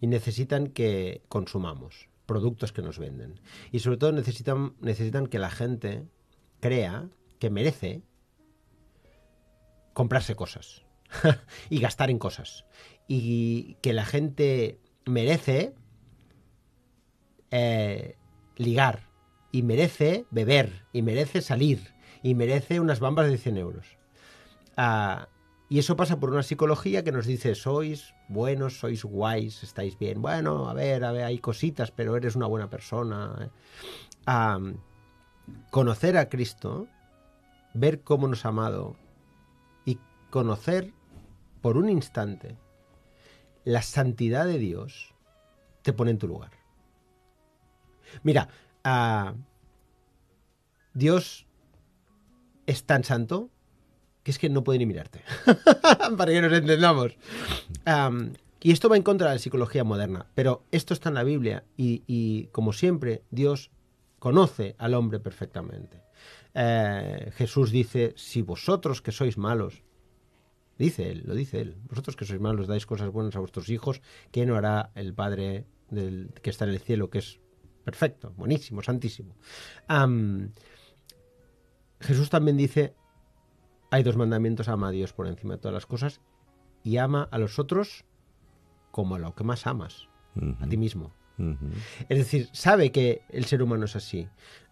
[0.00, 3.40] y necesitan que consumamos productos que nos venden.
[3.70, 6.04] Y sobre todo necesitan, necesitan que la gente
[6.60, 8.02] crea que merece
[9.92, 10.82] comprarse cosas
[11.70, 12.64] y gastar en cosas.
[13.12, 15.74] Y que la gente merece
[17.50, 18.14] eh,
[18.56, 19.08] ligar
[19.50, 21.92] y merece beber y merece salir
[22.22, 23.98] y merece unas bambas de 100 euros.
[24.76, 25.28] Ah,
[25.68, 30.22] y eso pasa por una psicología que nos dice, sois buenos, sois guays, estáis bien.
[30.22, 33.50] Bueno, a ver, a ver, hay cositas, pero eres una buena persona.
[34.26, 34.60] Ah,
[35.70, 36.86] conocer a Cristo,
[37.74, 38.94] ver cómo nos ha amado
[39.84, 39.98] y
[40.30, 40.92] conocer
[41.60, 42.56] por un instante
[43.72, 45.14] la santidad de Dios,
[45.82, 46.50] te pone en tu lugar.
[48.22, 48.48] Mira,
[50.94, 51.46] Dios
[52.66, 53.50] es tan santo
[54.22, 55.22] que es que no puede ni mirarte.
[56.16, 57.16] Para que nos entendamos.
[57.84, 61.24] Am, y esto va en contra de la psicología moderna, pero esto está en la
[61.24, 63.70] Biblia y, y, como siempre, Dios
[64.18, 66.02] conoce al hombre perfectamente.
[66.52, 69.82] Eh, Jesús dice, si vosotros que sois malos,
[70.80, 74.02] dice él, lo dice él, vosotros que sois malos dais cosas buenas a vuestros hijos,
[74.32, 77.38] ¿qué no hará el Padre del, que está en el cielo, que es
[77.84, 79.36] perfecto, buenísimo, santísimo?
[82.00, 82.94] Jesús también dice,
[83.90, 86.20] hay dos mandamientos, ama a Dios por encima de todas las cosas
[86.82, 88.04] y ama a los otros
[88.90, 90.08] como a lo que más amas,
[90.60, 91.12] a ti mismo.
[92.08, 94.28] Es decir, sabe que el ser humano es así.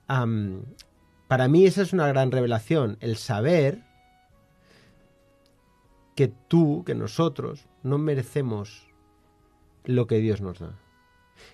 [0.07, 3.85] Para mí esa es una gran revelación, el saber
[6.19, 8.89] que tú, que nosotros, no merecemos
[9.85, 10.75] lo que Dios nos da.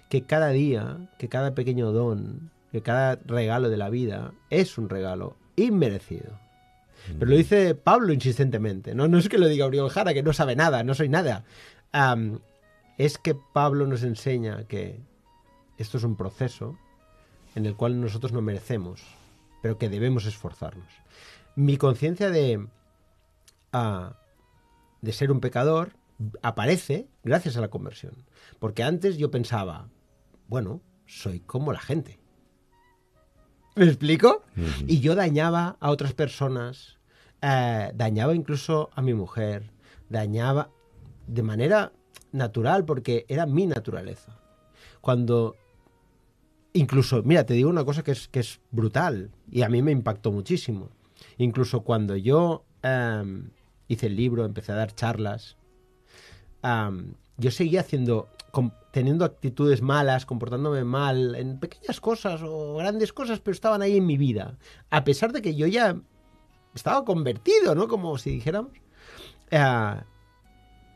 [0.08, 4.88] Que cada día, que cada pequeño don, que cada regalo de la vida es un
[4.88, 6.40] regalo inmerecido.
[7.18, 9.06] Pero lo dice Pablo insistentemente, ¿no?
[9.06, 11.44] No es que lo diga Uriol Jara, que no sabe nada, no soy nada.
[12.96, 14.98] Es que Pablo nos enseña que
[15.76, 16.78] esto es un proceso
[17.54, 19.02] en el cual nosotros no merecemos,
[19.60, 20.88] pero que debemos esforzarnos.
[21.54, 22.66] Mi conciencia de,
[23.70, 24.14] ah,
[25.04, 25.92] de ser un pecador
[26.42, 28.24] aparece gracias a la conversión.
[28.58, 29.88] Porque antes yo pensaba,
[30.48, 32.18] bueno, soy como la gente.
[33.76, 34.42] ¿Me explico?
[34.86, 36.98] Y yo dañaba a otras personas,
[37.42, 39.70] eh, dañaba incluso a mi mujer,
[40.08, 40.70] dañaba
[41.26, 41.92] de manera
[42.32, 44.38] natural porque era mi naturaleza.
[45.00, 45.56] Cuando
[46.72, 49.92] incluso, mira, te digo una cosa que es, que es brutal y a mí me
[49.92, 50.88] impactó muchísimo.
[51.36, 53.50] Incluso cuando yo em,
[53.88, 55.56] hice el libro, empecé a dar charlas,
[57.36, 58.28] yo seguía haciendo,
[58.92, 64.06] teniendo actitudes malas, comportándome mal en pequeñas cosas o grandes cosas, pero estaban ahí en
[64.06, 64.56] mi vida.
[64.90, 65.96] A pesar de que yo ya
[66.74, 67.88] estaba convertido, ¿no?
[67.88, 68.72] Como si dijéramos.
[69.50, 70.04] Ah,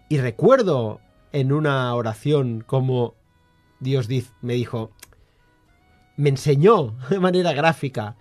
[0.09, 1.01] y recuerdo
[1.33, 3.15] en una oración como
[3.81, 4.09] Dios
[4.41, 4.91] me dijo,
[6.17, 8.17] me enseñó de manera gráfica,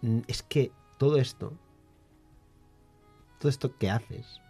[0.00, 1.52] "Mm, es que todo esto,
[3.46, 4.40] todo esto que haces,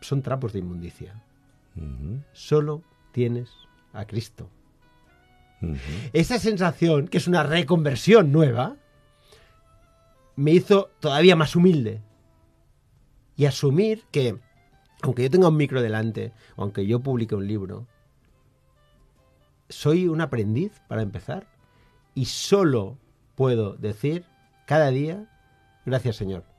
[0.00, 1.22] son trapos de inmundicia.
[2.32, 2.82] Solo
[3.12, 3.50] tienes
[3.92, 4.48] a Cristo.
[6.14, 8.76] Esa sensación, que es una reconversión nueva,
[10.36, 12.00] me hizo todavía más humilde.
[13.36, 14.38] Y asumir que,
[15.02, 17.86] aunque yo tenga un micro delante, o aunque yo publique un libro,
[19.68, 21.46] soy un aprendiz para empezar.
[22.14, 22.96] Y solo
[23.34, 24.24] puedo decir
[24.66, 25.28] cada día,
[25.84, 26.53] gracias Señor.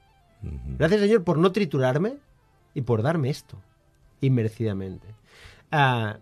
[0.77, 2.17] Gracias Señor por no triturarme
[2.73, 3.62] y por darme esto,
[4.21, 5.08] inmerecidamente.
[5.71, 6.19] A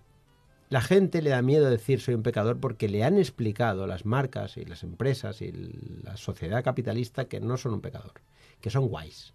[0.69, 4.57] la gente le da miedo decir soy un pecador porque le han explicado las marcas
[4.57, 5.51] y las empresas y
[6.03, 8.13] la sociedad capitalista que no son un pecador,
[8.61, 9.33] que son guays.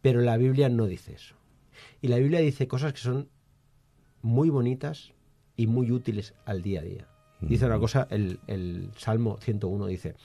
[0.00, 1.34] Pero la Biblia no dice eso.
[2.00, 3.28] Y la Biblia dice cosas que son
[4.22, 5.12] muy bonitas
[5.56, 7.08] y muy útiles al día a día.
[7.40, 10.16] Dice una cosa, el, el Salmo 101 dice,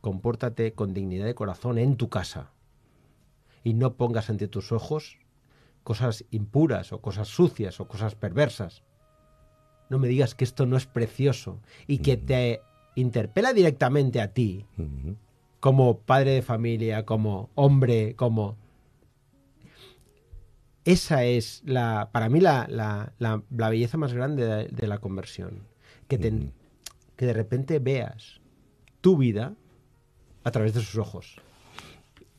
[0.00, 2.50] compórtate con dignidad de corazón en tu casa
[3.64, 5.18] y no pongas ante tus ojos
[5.84, 8.82] cosas impuras o cosas sucias o cosas perversas.
[9.90, 12.60] No me digas que esto no es precioso y que te
[12.94, 14.64] interpela directamente a ti
[15.60, 18.56] como padre de familia, como hombre, como...
[20.84, 24.98] Esa es la, para mí la, la- la- la belleza más grande de, de la
[24.98, 25.62] conversión.
[26.08, 26.28] Que, te-
[27.16, 28.40] que de repente veas
[29.00, 29.54] tu vida
[30.44, 31.36] a través de sus ojos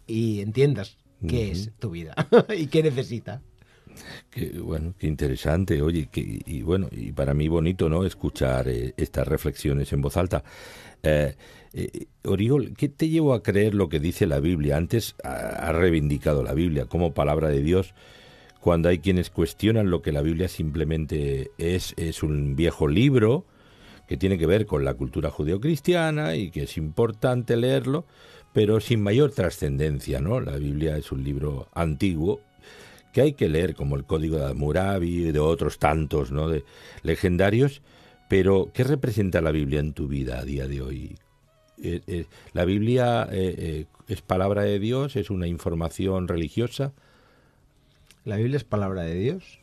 [0.07, 2.13] y entiendas qué es tu vida
[2.57, 3.41] y qué necesita.
[4.31, 8.05] Qué, bueno, qué interesante, oye, que- y bueno, y para mí bonito, ¿no?
[8.05, 10.43] Escuchar eh, estas reflexiones en voz alta.
[11.03, 11.35] Eh,
[11.73, 14.77] eh, Oriol, ¿qué te llevó a creer lo que dice la Biblia?
[14.77, 15.29] Antes ha,
[15.67, 17.93] ha reivindicado la Biblia como palabra de Dios,
[18.59, 23.45] cuando hay quienes cuestionan lo que la Biblia simplemente es, es un viejo libro
[24.07, 28.05] que tiene que ver con la cultura judeocristiana y que es importante leerlo,
[28.53, 30.39] pero sin mayor trascendencia, ¿no?
[30.39, 32.39] La Biblia es un libro antiguo
[33.11, 36.49] que hay que leer como el Código de Hammurabi y de otros tantos, ¿no?
[36.49, 36.63] De
[37.03, 37.81] legendarios,
[38.27, 41.17] pero ¿qué representa la Biblia en tu vida a día de hoy?
[41.81, 45.15] Eh, eh, ¿La Biblia eh, eh, es palabra de Dios?
[45.15, 46.93] ¿Es una información religiosa?
[48.25, 49.59] La Biblia es palabra de Dios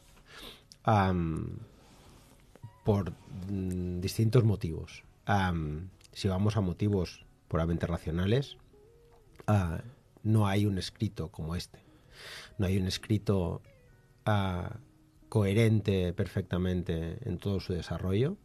[2.84, 3.12] por
[3.48, 5.04] mm, distintos motivos.
[5.26, 8.56] Am, si vamos a motivos puramente racionales,
[10.22, 11.78] no hay un escrito como este.
[12.58, 13.62] No hay un escrito
[15.28, 18.36] coherente perfectamente en todo su desarrollo.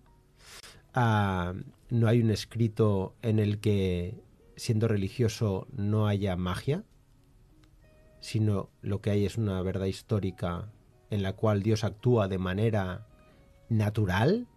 [0.95, 4.23] No hay un escrito en el que,
[4.55, 6.83] siendo religioso, no haya magia
[8.25, 10.71] sino lo que hay es una verdad histórica
[11.11, 13.05] en la cual Dios actúa de manera
[13.69, 14.47] natural,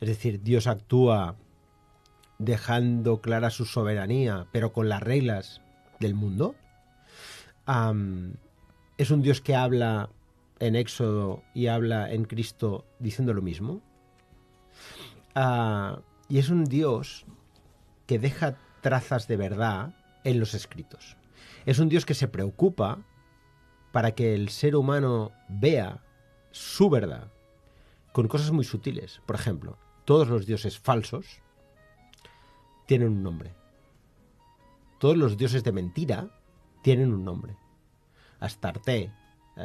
[0.00, 1.36] es decir, Dios actúa
[2.38, 5.62] dejando clara su soberanía, pero con las reglas
[6.00, 6.54] del mundo.
[8.96, 10.10] Es un Dios que habla
[10.58, 13.82] en Éxodo y habla en Cristo diciendo lo mismo.
[15.34, 17.26] Ah, y es un Dios
[18.06, 19.94] que deja trazas de verdad
[20.24, 21.16] en los escritos.
[21.66, 22.98] Es un Dios que se preocupa
[23.92, 26.02] para que el ser humano vea
[26.52, 27.32] su verdad
[28.12, 29.20] con cosas muy sutiles.
[29.26, 31.42] Por ejemplo, todos los dioses falsos
[32.86, 33.54] tienen un nombre.
[34.98, 36.30] Todos los dioses de mentira
[36.82, 37.56] tienen un nombre.
[38.40, 39.12] Astarte,
[39.56, 39.62] eh,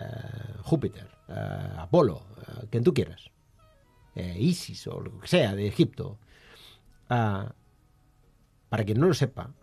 [0.63, 3.29] Júpiter, eh, Apolo, eh, quien tú quieras.
[4.13, 6.17] Isis o lo que sea de Egipto.
[7.09, 7.53] Ah,
[8.67, 9.53] para quien no lo sepa,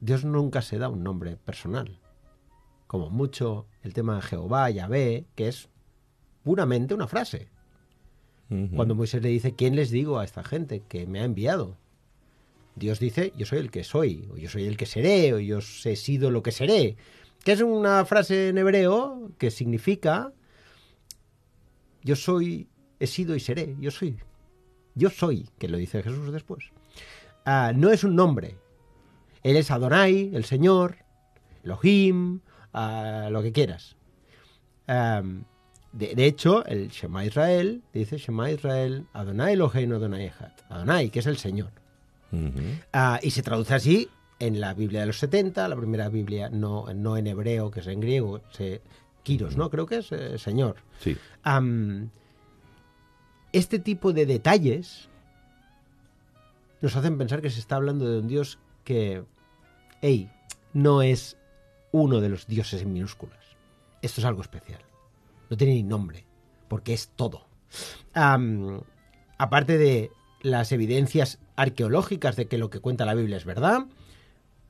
[0.00, 1.98] Dios nunca se da un nombre personal.
[2.86, 5.68] Como mucho el tema de Jehová, Yahvé, que es
[6.44, 7.48] puramente una frase.
[8.74, 11.76] Cuando Moisés le dice, ¿quién les digo a esta gente que me ha enviado?
[12.76, 15.58] Dios dice, yo soy el que soy, o yo soy el que seré, o yo
[15.58, 16.96] he sido lo que seré.
[17.44, 20.32] Que es una frase en hebreo que significa,
[22.02, 24.16] yo soy, he sido y seré, yo soy.
[24.94, 26.64] Yo soy, que lo dice Jesús después.
[27.44, 28.56] Ah, no es un nombre.
[29.42, 30.96] Él es Adonai, el Señor,
[31.64, 32.40] Elohim,
[32.72, 33.96] ah, lo que quieras.
[34.86, 40.52] de, hecho, el Shema Israel dice Shema Israel, Adonai Elohim Adonai Echad.
[40.68, 41.79] Adonai, que es el Señor.
[42.92, 46.86] Ah, y se traduce así en la Biblia de los 70, la primera Biblia no,
[46.94, 48.80] no en hebreo, que es en griego, se,
[49.22, 49.70] Kiros, ¿no?
[49.70, 50.76] Creo que es eh, Señor.
[50.98, 51.16] Sí.
[53.52, 55.08] este tipo de detalles
[56.80, 59.22] nos hacen pensar que se está hablando de un Dios que,
[60.00, 60.30] hey,
[60.72, 61.36] no es
[61.92, 63.38] uno de los dioses en minúsculas.
[64.00, 64.80] Esto es algo especial.
[65.50, 66.24] No tiene ni nombre,
[66.68, 67.46] porque es todo.
[68.14, 70.10] aparte de
[70.42, 73.86] las evidencias arqueológicas de que lo que cuenta la Biblia es verdad,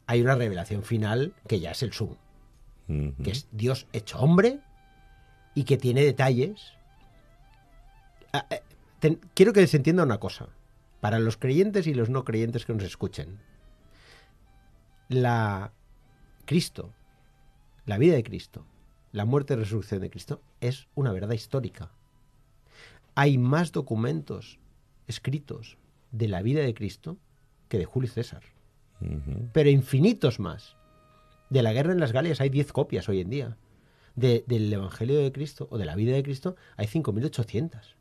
[0.07, 2.17] hay una revelación final que ya es el sumo,
[2.87, 4.59] que es Dios hecho hombre
[5.55, 6.73] y que tiene detalles.
[8.33, 10.49] Ah, eh, quiero que se entienda una cosa,
[11.01, 13.39] para los creyentes y los no creyentes que nos escuchen.
[15.09, 15.73] La
[16.45, 16.93] Cristo,
[17.87, 18.67] la vida de Cristo,
[19.13, 21.91] la muerte y resurrección de Cristo es una verdad histórica.
[23.15, 24.59] Hay más documentos
[25.11, 25.77] escritos
[26.11, 27.19] de la vida de Cristo
[27.69, 28.43] que de Julio César.
[29.53, 30.77] Pero infinitos más.
[31.49, 33.57] De la guerra en las Galias hay 10 copias hoy en día.
[34.15, 37.97] del Evangelio de Cristo o de la vida de Cristo hay 5.800.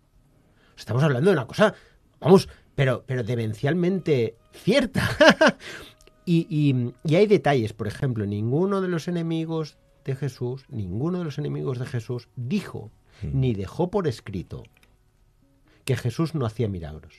[0.77, 1.73] Estamos hablando de una cosa,
[2.19, 5.09] vamos, pero, pero demencialmente cierta.
[6.25, 11.37] y, y hay detalles, por ejemplo, ninguno de los enemigos de Jesús, ninguno de los
[11.37, 12.91] enemigos de Jesús dijo
[13.21, 14.63] ni dejó por escrito
[15.89, 17.15] que Jesús no hacía milagros.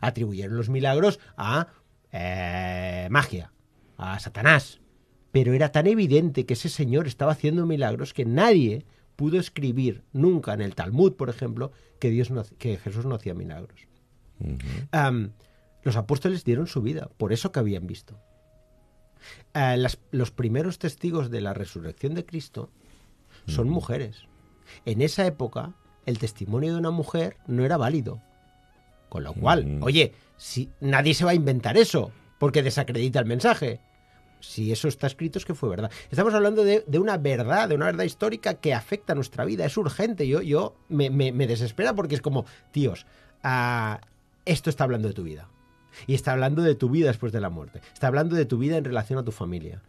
[0.00, 1.66] Atribuyeron los milagros a
[2.12, 3.50] eh, magia,
[3.96, 4.78] a Satanás.
[5.32, 10.54] Pero era tan evidente que ese señor estaba haciendo milagros que nadie pudo escribir nunca
[10.54, 13.88] en el Talmud, por ejemplo, que, Dios que Jesús no hacía milagros.
[15.82, 18.16] los apóstoles dieron su vida por eso que habían visto.
[19.54, 22.70] Eh, los primeros testigos de la resurrección de Cristo
[23.48, 24.28] son mujeres.
[24.84, 25.74] En esa época
[26.08, 28.20] el testimonio de una mujer no era válido.
[29.10, 29.82] Con lo cual, mm.
[29.82, 33.80] oye, si nadie se va a inventar eso, porque desacredita el mensaje.
[34.40, 35.90] Si eso está escrito es que fue verdad.
[36.10, 39.66] Estamos hablando de, una verdad, de una verdad histórica que afecta a nuestra vida.
[39.66, 40.26] Es urgente.
[40.26, 41.10] Yo, yo me,
[41.46, 43.04] desespera porque es como, tíos,
[43.42, 44.00] ah,
[44.44, 45.48] esto está hablando de tu vida.
[46.06, 47.82] Y está hablando de tu vida después de la muerte.
[47.92, 49.82] Está hablando de tu vida en relación a tu familia.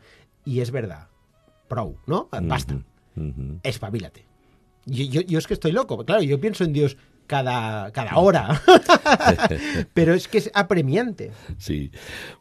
[0.43, 1.07] Y es verdad.
[1.67, 2.27] Pro, ¿no?
[2.31, 2.81] Basta.
[3.63, 4.28] Espabilate.
[4.89, 6.97] Yo, es que estoy loco, claro, yo pienso en Dios
[7.27, 8.59] cada, cada hora,
[9.93, 11.31] pero es que es apremiante.
[11.59, 11.91] Sí,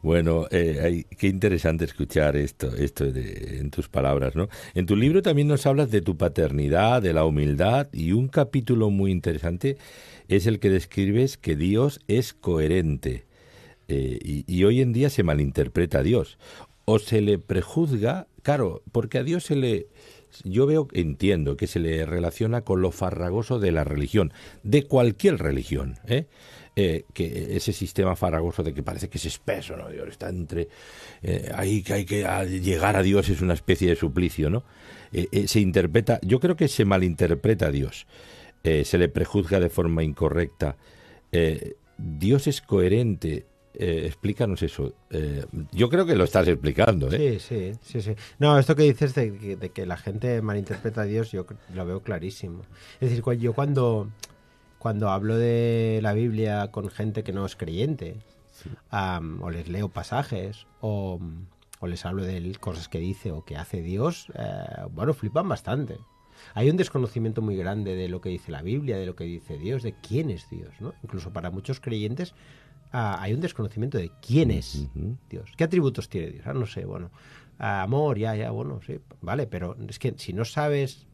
[0.01, 4.49] bueno, eh, qué interesante escuchar esto, esto en tus palabras, ¿no?
[4.73, 8.89] En tu libro también nos hablas de tu paternidad, de la humildad y un capítulo
[8.89, 9.77] muy interesante
[10.27, 13.25] es el que describes que Dios es coherente.
[13.87, 16.37] Eh, y, y, hoy en día se malinterpreta a Dios
[16.85, 19.87] o se le prejuzga, claro, porque a Dios se le
[20.43, 24.33] yo veo, entiendo que se le relaciona con lo farragoso de la religión,
[24.63, 26.25] de cualquier religión, ¿eh?
[26.75, 29.89] Eh, que ese sistema farragoso de que parece que es espeso, ¿no?
[29.89, 30.69] Dios está entre
[31.21, 32.23] eh, ahí que hay que
[32.61, 34.63] llegar a Dios es una especie de suplicio, ¿no?
[35.47, 38.05] se interpreta, yo creo que se malinterpreta a Dios,
[38.61, 40.77] se le prejuzga de forma incorrecta.
[41.97, 44.93] Dios es coherente eh, explícanos eso.
[45.11, 47.11] Eh, yo creo que lo estás explicando.
[47.11, 47.39] ¿eh?
[47.39, 48.15] Sí, sí, sí, sí.
[48.39, 52.63] No, esto que dices de, que la gente malinterpreta a Dios, yo lo veo clarísimo.
[52.99, 54.09] Es decir, yo cuando,
[54.79, 58.17] cuando hablo de la Biblia con gente que no es creyente,
[58.91, 61.19] o les leo pasajes, o,
[61.79, 64.31] o, les hablo de cosas que dice o que hace Dios,
[64.91, 65.97] bueno, flipan bastante.
[66.53, 69.57] Hay un desconocimiento muy grande de lo que dice la Biblia, de lo que dice
[69.57, 70.93] Dios, de quién es Dios, ¿no?
[71.03, 72.33] Incluso para muchos creyentes
[72.91, 74.87] ah, hay un desconocimiento de quién es.
[75.29, 75.51] Dios.
[75.55, 76.47] ¿Qué atributos tiene Dios?
[76.47, 77.11] Ah, no sé, bueno.
[77.59, 81.07] ah, amor, ya, ya, bueno, sí, vale, pero es que si no sabes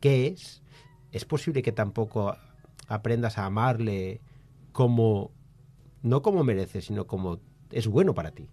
[0.00, 0.62] qué es,
[1.10, 2.36] es posible que tampoco
[2.86, 4.20] aprendas a amarle
[4.72, 5.32] como,
[6.02, 7.40] no como merece, sino como
[7.70, 8.48] es bueno para ti.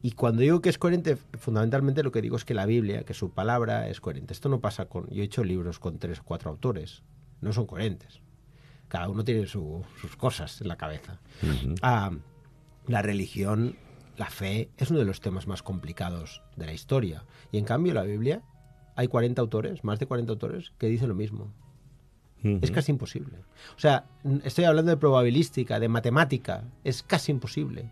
[0.00, 3.14] Y cuando digo que es coherente, fundamentalmente lo que digo es que la Biblia, que
[3.14, 4.32] su palabra es coherente.
[4.32, 5.08] Esto no pasa con...
[5.08, 7.02] Yo he hecho libros con tres o cuatro autores.
[7.40, 8.20] No son coherentes.
[8.88, 11.20] Cada uno tiene su- sus cosas en la cabeza.
[11.82, 12.10] Ah,
[12.86, 13.76] la religión,
[14.16, 17.24] la fe, es uno de los temas más complicados de la historia.
[17.52, 18.42] Y en cambio la Biblia,
[18.96, 21.52] hay 40 autores, más de 40 autores, que dicen lo mismo.
[22.62, 23.38] Es casi imposible.
[23.76, 24.04] O sea,
[24.44, 26.64] estoy hablando de probabilística, de matemática.
[26.84, 27.90] Es casi imposible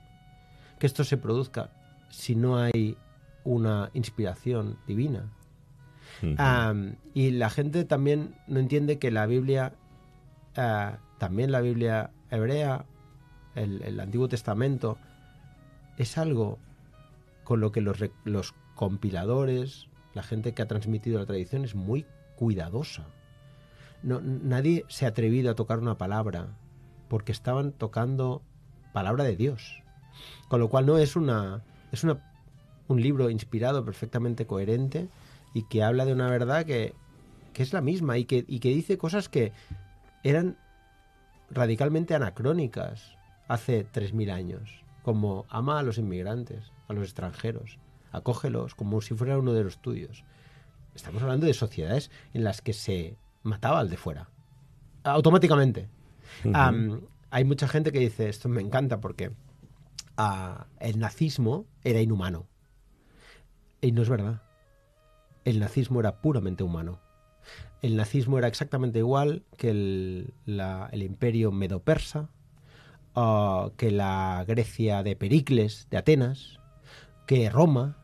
[0.78, 1.70] que esto se produzca
[2.10, 2.96] si no hay
[3.44, 5.32] una inspiración divina.
[6.38, 9.74] Am, y la gente también no entiende que la Biblia,
[10.56, 12.86] ah, también la Biblia hebrea,
[13.54, 14.98] el, el Antiguo Testamento,
[15.98, 16.58] es algo
[17.44, 22.06] con lo que los, los compiladores, la gente que ha transmitido la tradición es muy
[22.36, 23.06] cuidadosa.
[24.02, 26.48] No, nadie se ha atrevido a tocar una palabra
[27.08, 28.42] porque estaban tocando
[28.92, 29.82] palabra de Dios.
[30.48, 32.20] Con lo cual no es una es una,
[32.88, 35.08] un libro inspirado, perfectamente coherente
[35.54, 36.94] y que habla de una verdad que,
[37.52, 39.52] que es la misma y que, y que dice cosas que
[40.28, 40.56] eran
[41.50, 43.16] radicalmente anacrónicas
[43.48, 47.78] hace 3.000 años, como ama a los inmigrantes, a los extranjeros,
[48.10, 50.24] acógelos como si fuera uno de los tuyos.
[50.94, 54.28] Estamos hablando de sociedades en las que se mataba al de fuera,
[55.04, 55.88] automáticamente.
[56.52, 59.30] Am, hay mucha gente que dice, esto me encanta porque
[60.16, 62.48] ah, el nazismo era inhumano.
[63.80, 64.42] Y no es verdad.
[65.44, 66.98] El nazismo era puramente humano.
[67.82, 72.28] El nazismo era exactamente igual que el, la- el imperio medo-persa,
[73.76, 76.60] que la Grecia de Pericles, de Atenas,
[77.26, 77.96] que Roma.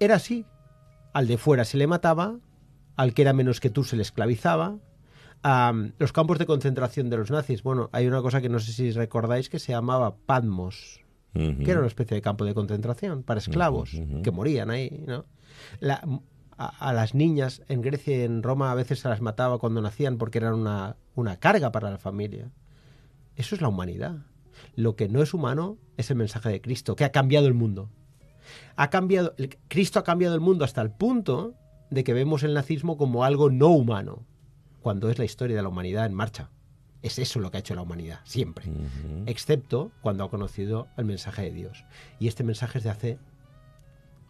[0.00, 0.44] Era así.
[1.12, 2.38] Al de fuera se le mataba,
[2.96, 4.76] al que era menos que tú se le esclavizaba.
[5.98, 8.90] Los campos de concentración de los nazis, bueno, hay una cosa que no sé si
[8.92, 11.00] recordáis que se llamaba Patmos
[11.34, 11.58] Ujú.
[11.62, 13.90] que era una especie de campo de concentración para esclavos
[14.24, 15.24] que morían ahí, ¿no?
[15.80, 16.02] La-
[16.58, 19.80] a, a las niñas en Grecia y en Roma a veces se las mataba cuando
[19.80, 22.50] nacían porque eran una, una carga para la familia.
[23.36, 24.16] Eso es la humanidad.
[24.74, 27.88] Lo que no es humano es el mensaje de Cristo, que ha cambiado el mundo.
[28.76, 31.54] Ha cambiado, el- Cristo ha cambiado el mundo hasta el punto
[31.90, 34.26] de que vemos el nazismo como algo no humano,
[34.82, 36.50] cuando es la historia de la humanidad en marcha.
[37.02, 38.64] Es eso lo que ha hecho la humanidad, siempre
[39.26, 41.84] excepto cuando ha conocido el mensaje de Dios.
[42.18, 43.18] Y este mensaje es de hace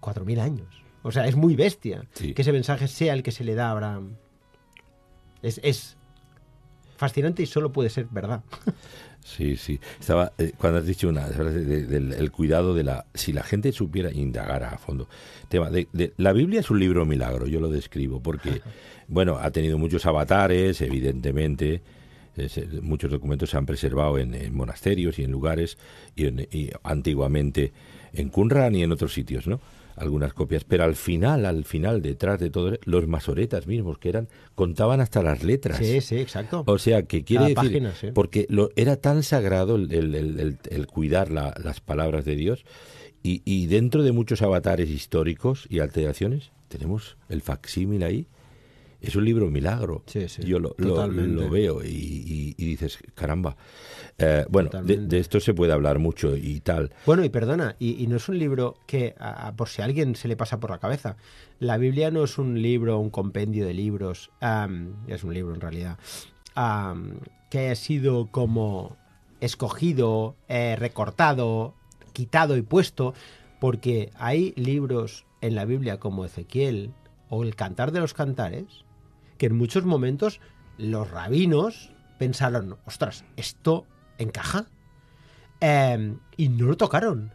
[0.00, 0.82] 4.000 años.
[1.02, 2.34] O sea, es muy bestia Sí.
[2.34, 4.16] que ese mensaje sea el que se le da a Abraham.
[5.42, 5.96] Es, es
[6.96, 8.42] fascinante y solo puede ser verdad.
[9.24, 9.78] Sí, sí.
[10.00, 13.34] Estaba, eh, cuando has dicho una, hablas de- de- del el cuidado de la, si
[13.34, 15.06] la gente supiera indagar a fondo,
[15.50, 18.62] tema de, de- la Biblia es un libro milagro, yo lo describo, porque,
[19.08, 21.82] bueno, ha tenido muchos avatares, evidentemente,
[22.38, 25.76] eh, muchos documentos se han preservado en, en monasterios y en lugares,
[26.16, 27.72] y, en- y antiguamente
[28.14, 29.60] en Qumran y en otros sitios, ¿no?
[29.98, 34.28] Algunas copias, pero al final, al final, detrás de todo, los masoretas mismos, que eran,
[34.54, 35.78] contaban hasta las letras.
[35.78, 36.62] Sí, sí, exacto.
[36.66, 38.08] O sea, que quiere Cada decir, página, sí.
[38.14, 42.36] porque lo, era tan sagrado el, el- el- el- el cuidar la- las palabras de
[42.36, 42.64] Dios,
[43.22, 48.26] y, y dentro de muchos avatares históricos y alteraciones, tenemos el facsímil ahí.
[49.00, 50.02] Es un libro milagro.
[50.06, 53.56] Sí, sí, Yo lo, lo- veo y, y- y dices, caramba.
[54.18, 56.92] Eh, bueno, de, esto se puede hablar mucho y tal.
[57.06, 59.84] Bueno, y perdona, y, y no es un libro que, a- a- por si a
[59.84, 61.16] alguien se le pasa por la cabeza,
[61.60, 64.30] la Biblia no es un libro, un compendio de libros,
[65.06, 65.98] es un libro en realidad,
[67.50, 68.96] que haya sido como
[69.40, 71.74] escogido, eh, recortado,
[72.12, 73.14] quitado y puesto,
[73.60, 76.90] porque hay libros en la Biblia como Ezequiel
[77.28, 78.84] o el Cantar de los Cantares,
[79.38, 80.40] que en muchos momentos
[80.76, 83.86] los rabinos pensaron, ostras, ¿esto
[84.18, 84.66] encaja?
[85.60, 87.32] Eh, y no lo tocaron.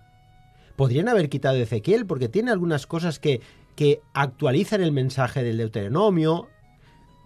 [0.75, 3.41] Podrían haber quitado Ezequiel porque tiene algunas cosas que,
[3.75, 6.47] que actualizan el mensaje del Deuteronomio.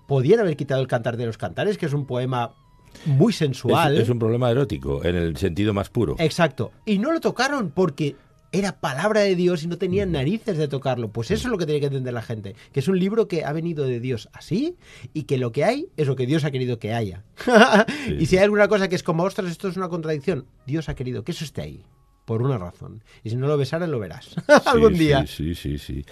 [0.07, 2.53] Podrían haber quitado el Cantar de los Cantares, que es un poema
[3.05, 3.97] muy Es, sensual.
[3.97, 6.15] es un problema erótico, en el sentido más puro.
[6.19, 6.71] Exacto.
[6.86, 8.15] Y no lo tocaron porque
[8.51, 11.09] era palabra de Dios y no tenían narices de tocarlo.
[11.09, 12.55] Pues eso es lo que tiene que entender la gente.
[12.71, 14.75] Que es un libro que ha venido de Dios así
[15.13, 17.23] y que lo que hay es lo que Dios ha querido que haya.
[18.19, 20.95] y si hay alguna cosa que es como, ostras, esto es una contradicción, Dios ha
[20.95, 21.85] querido que eso esté ahí.
[22.28, 23.01] Por una razón.
[23.23, 25.25] Y si no lo ves ahora, lo verás algún Sí, día.
[25.25, 25.78] Sí, sí, sí.
[25.80, 26.05] sí.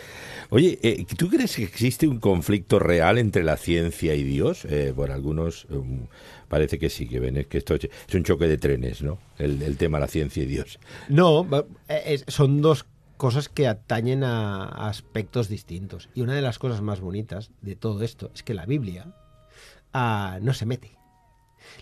[0.49, 4.63] Oye, eh, ¿tú crees que existe un conflicto real entre la ciencia y Dios?
[4.63, 6.07] Eh, por algunos um,
[6.47, 9.19] parece que sí, que ven es que esto es un choque de trenes, ¿no?
[9.37, 10.79] El, el tema la ciencia y Dios.
[11.09, 11.45] No,
[11.89, 12.85] eh, es- son dos
[13.17, 16.07] cosas que atañen a, a aspectos distintos.
[16.15, 19.13] Y una de las cosas más bonitas de todo esto es que la Biblia
[19.93, 20.91] ah, no se mete.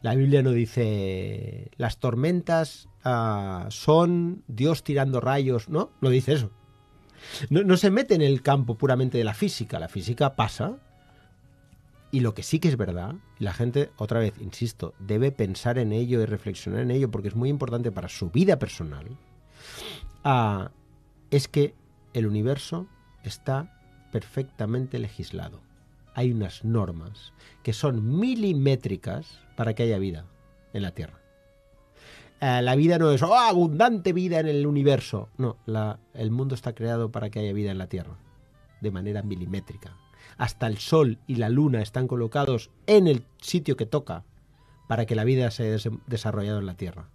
[0.02, 6.52] La Biblia no dice las tormentas ah, son Dios tirando rayos, no, no dice eso.
[7.50, 9.80] No, no se mete en el campo puramente de la física.
[9.80, 10.78] La física pasa.
[12.12, 15.92] Y lo que sí que es verdad, la gente, otra vez, insisto, debe pensar en
[15.92, 19.18] ello y reflexionar en ello porque es muy importante para su vida personal,
[20.24, 20.70] ah,
[21.32, 21.74] es que
[22.14, 22.88] el universo
[23.24, 23.80] está
[24.12, 25.62] perfectamente legislado.
[26.14, 27.34] Hay unas normas
[27.64, 30.28] que son milimétricas para que haya vida
[30.74, 31.23] en la Tierra.
[32.46, 35.30] Eh, la vida no es oh, abundante vida en el universo.
[35.38, 38.18] No, la- el mundo está creado para que haya vida en la Tierra,
[38.82, 39.96] de manera milimétrica.
[40.38, 44.26] Hasta el Sol y la Luna están colocados en el sitio que toca
[44.90, 47.08] para que la vida se haya des- desarrollado en la Tierra.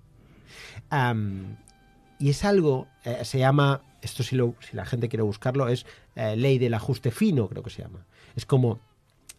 [2.18, 4.35] Y es algo, eh, se llama, esto si
[4.72, 5.85] la gente quiere buscarlo, es
[6.16, 8.07] eh, ley del ajuste fino, creo que se llama.
[8.35, 8.81] Es como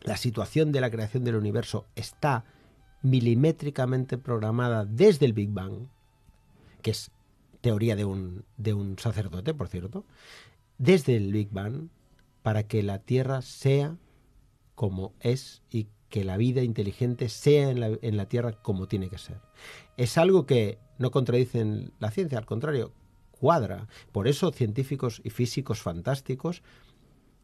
[0.03, 2.45] la situación de la creación del universo está
[3.01, 5.87] milimétricamente programada desde el Big Bang,
[6.81, 7.11] que es
[7.61, 10.05] teoría de un, de un sacerdote, por cierto,
[10.77, 11.89] desde el Big Bang,
[12.41, 13.97] para que la Tierra sea
[14.75, 19.09] como es y que la vida inteligente sea en la, en la Tierra como tiene
[19.09, 19.39] que ser.
[19.97, 22.93] Es algo que no contradice en la ciencia, al contrario,
[23.31, 23.87] cuadra.
[24.11, 26.63] Por eso científicos y físicos fantásticos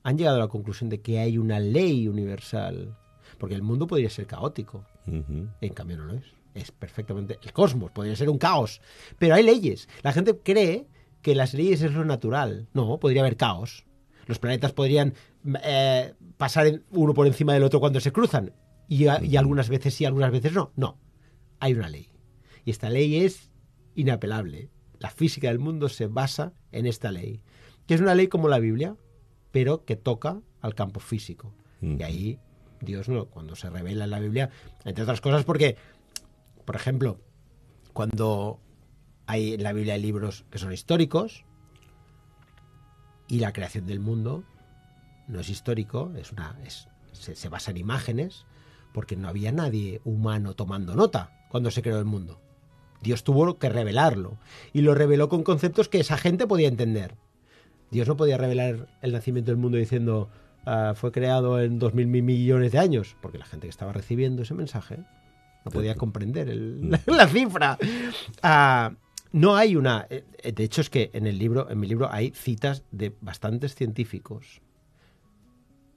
[0.03, 2.97] han llegado a la conclusión de que hay una ley universal,
[3.35, 6.25] porque el mundo podría ser caótico, en cambio no lo es.
[6.53, 7.37] Es perfectamente...
[7.43, 8.81] El cosmos podría ser un caos,
[9.19, 9.89] pero hay leyes.
[10.03, 10.87] La gente cree
[11.21, 12.67] que las leyes es lo natural.
[12.73, 13.85] No, podría haber caos.
[14.25, 15.13] Los planetas podrían
[15.63, 18.53] eh, pasar uno por encima del otro cuando se cruzan.
[18.87, 20.71] Y, a- y algunas veces sí, algunas veces no.
[20.75, 20.97] No,
[21.59, 22.09] hay una ley.
[22.63, 23.51] Y esta ley es
[23.95, 24.69] inapelable.
[24.99, 27.41] La física del mundo se basa en esta ley.
[27.85, 28.95] Que es una ley como la Biblia,
[29.51, 31.53] pero que toca al campo físico.
[31.81, 32.39] Y ahí
[32.81, 34.49] Dios no, cuando se revela en la Biblia,
[34.83, 35.77] entre otras cosas porque,
[36.65, 37.19] por ejemplo,
[37.93, 38.59] cuando
[39.27, 41.45] hay en la Biblia libros que son históricos
[43.27, 44.43] y la creación del mundo
[45.27, 48.45] no es histórico, es una, es, se, se basa en imágenes,
[48.93, 52.39] porque no había nadie humano tomando nota cuando se creó el mundo.
[53.01, 54.37] Dios tuvo que revelarlo
[54.73, 57.15] y lo reveló con conceptos que esa gente podía entender.
[57.91, 60.29] Dios no podía revelar el nacimiento del mundo diciendo
[60.65, 64.41] "Ah, fue creado en dos mil millones de años, porque la gente que estaba recibiendo
[64.43, 64.97] ese mensaje
[65.63, 67.77] no podía comprender el- la cifra.
[68.43, 68.93] Ah,
[69.31, 70.07] no hay una.
[70.09, 73.75] eh, De hecho, es que en el libro, en mi libro, hay citas de bastantes
[73.75, 74.61] científicos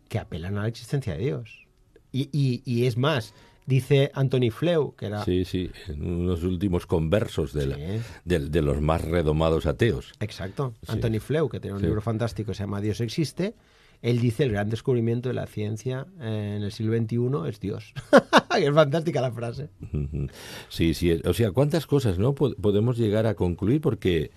[0.09, 1.67] que apelan a la existencia de Dios.
[2.13, 3.35] Y, y- y es más,
[3.67, 8.01] dice Anthony Flew, que era Sí, sí, en unos últimos conversos de, la- Sí.
[8.25, 10.13] de, de los más redomados ateos.
[10.21, 10.73] Exacto.
[10.83, 10.93] Sí.
[10.93, 11.87] Anthony Flew, que tiene un Sí.
[11.87, 13.55] libro fantástico que se llama Dios existe.
[14.01, 17.93] Él dice el gran descubrimiento de la ciencia eh, en el siglo XXI es Dios.
[18.59, 19.71] es fantástica la frase.
[20.69, 24.31] Sí, sí, o sea, cuántas cosas no Po- podemos llegar a concluir porque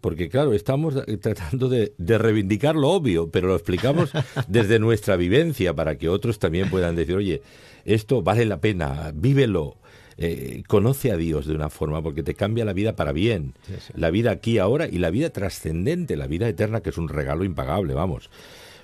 [0.00, 4.12] porque claro, estamos tratando de, de reivindicar lo obvio, pero lo explicamos
[4.46, 7.42] desde nuestra vivencia para que otros también puedan decir, oye,
[7.84, 9.76] esto vale la pena, vívelo,
[10.16, 13.74] eh, conoce a Dios de una forma porque te cambia la vida para bien, Sí,
[13.88, 13.92] sí.
[13.96, 17.42] la vida aquí ahora y la vida trascendente, la vida eterna que es un regalo
[17.42, 18.30] impagable, vamos.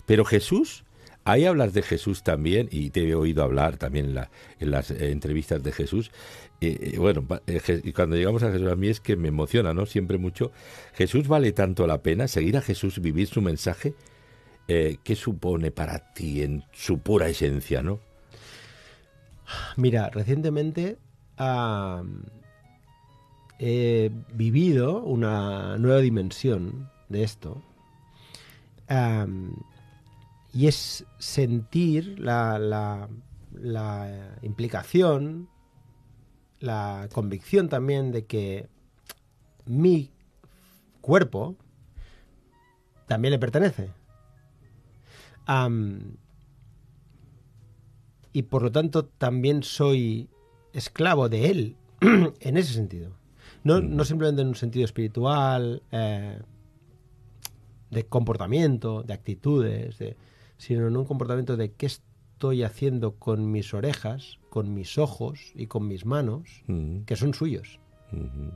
[0.06, 0.84] Pero Jesús,
[1.24, 4.30] ahí hablas de Jesús también, y te he oído hablar también en, la-
[4.60, 6.10] en las eh, entrevistas de Jesús.
[6.60, 9.86] eh, eh, bueno, eh, cuando llegamos a Jesús, a mí es que me emociona, ¿no?
[9.86, 10.52] Siempre mucho.
[10.94, 13.94] Jesús vale tanto la pena, seguir a Jesús, vivir su mensaje.
[14.66, 18.00] ¿Qué supone para ti en su pura esencia, no?
[19.76, 20.96] Mira, recientemente
[23.58, 27.62] he vivido una nueva dimensión de esto.
[30.54, 33.08] Y es sentir la, la-
[33.52, 35.48] la implicación,
[36.60, 38.68] la convicción también de que
[39.66, 40.10] mi
[41.00, 41.56] cuerpo
[43.06, 43.90] también le pertenece.
[48.32, 50.28] Y por lo tanto también soy
[50.72, 51.76] esclavo de él
[52.40, 53.12] en ese sentido.
[53.62, 56.40] No, no simplemente en un sentido espiritual, eh,
[57.90, 60.16] de comportamiento, de actitudes, de-
[60.58, 65.66] sino en un comportamiento de qué estoy haciendo con mis orejas, con mis ojos y
[65.66, 67.80] con mis manos, Ujú, que son suyos.
[68.12, 68.52] ujú.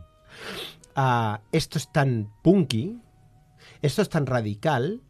[0.95, 3.01] ah, esto es tan punky,
[3.83, 5.01] esto es tan radical,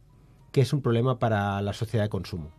[0.53, 2.51] que es un problema para la sociedad de consumo.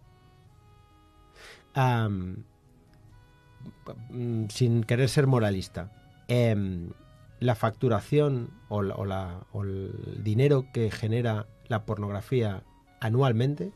[4.09, 5.91] Mm, sin querer ser moralista,
[6.27, 6.91] em,
[7.39, 12.63] la facturación o, la- o la- o el dinero que genera la pornografía
[12.99, 13.71] anualmente,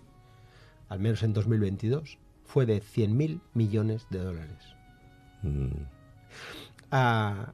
[0.93, 4.63] al menos en 2022, fue de 100.000 millones de dólares.
[5.41, 5.85] Mm,
[6.91, 7.53] Ah,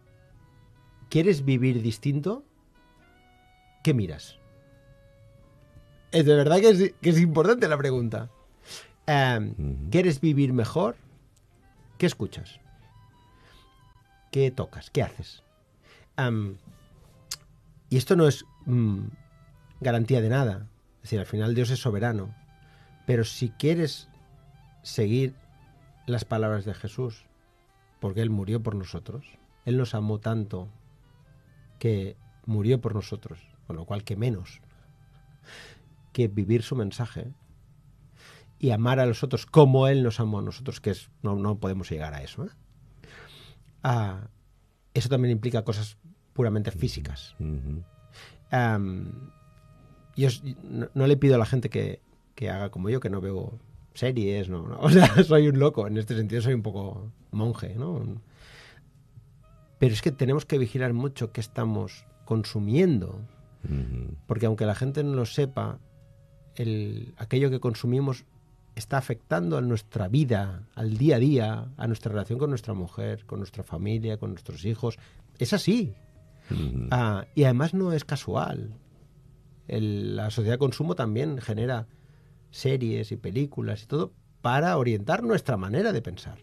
[1.10, 2.44] ¿Quieres vivir distinto?
[3.82, 4.38] ¿Qué miras?
[6.12, 8.30] Es de verdad que es, que es importante la pregunta.
[9.08, 9.90] Em.
[9.90, 10.98] ¿Quieres vivir mejor?
[11.98, 12.60] ¿Qué escuchas?
[14.32, 14.90] ¿Qué tocas?
[14.90, 15.42] ¿Qué haces?
[16.18, 16.58] Am,
[17.90, 19.06] y esto no es mm,
[19.80, 20.68] garantía de nada.
[20.98, 22.36] Es decir, al final Dios es soberano.
[23.10, 24.08] Pero si quieres
[24.84, 25.34] seguir
[26.06, 27.26] las palabras de Jesús,
[28.00, 29.26] porque Él murió por nosotros,
[29.66, 30.70] Él nos amó tanto
[31.80, 34.62] que murió por nosotros, con lo cual que menos
[36.14, 37.34] que vivir su mensaje
[38.60, 41.58] y amar a los otros como Él nos amó a nosotros, que es, no, no
[41.58, 42.46] podemos llegar a eso.
[42.46, 42.52] ¿eh?
[43.82, 44.28] Ah,
[44.94, 45.98] eso también implica cosas
[46.34, 47.36] puramente físicas.
[50.16, 50.30] yo
[50.94, 52.08] no le pido a la gente que,
[52.40, 53.60] que haga como yo, que no veo
[53.94, 54.80] series, no, no.
[54.80, 58.02] o sea, soy un loco, en este sentido soy un poco monje, ¿no?
[59.78, 63.20] Pero es que tenemos que vigilar mucho qué estamos consumiendo,
[64.26, 65.80] porque aunque la gente no lo sepa,
[66.56, 68.24] el, aquello que consumimos
[68.76, 73.26] está afectando a nuestra vida, al día a día, a nuestra relación con nuestra mujer,
[73.26, 74.98] con nuestra familia, con nuestros hijos.
[75.40, 75.94] Es así.
[76.90, 78.76] Ah, y además no es casual.
[79.68, 81.88] El- la sociedad de consumo también genera
[82.52, 86.38] series y películas y todo para orientar nuestra manera de pensar.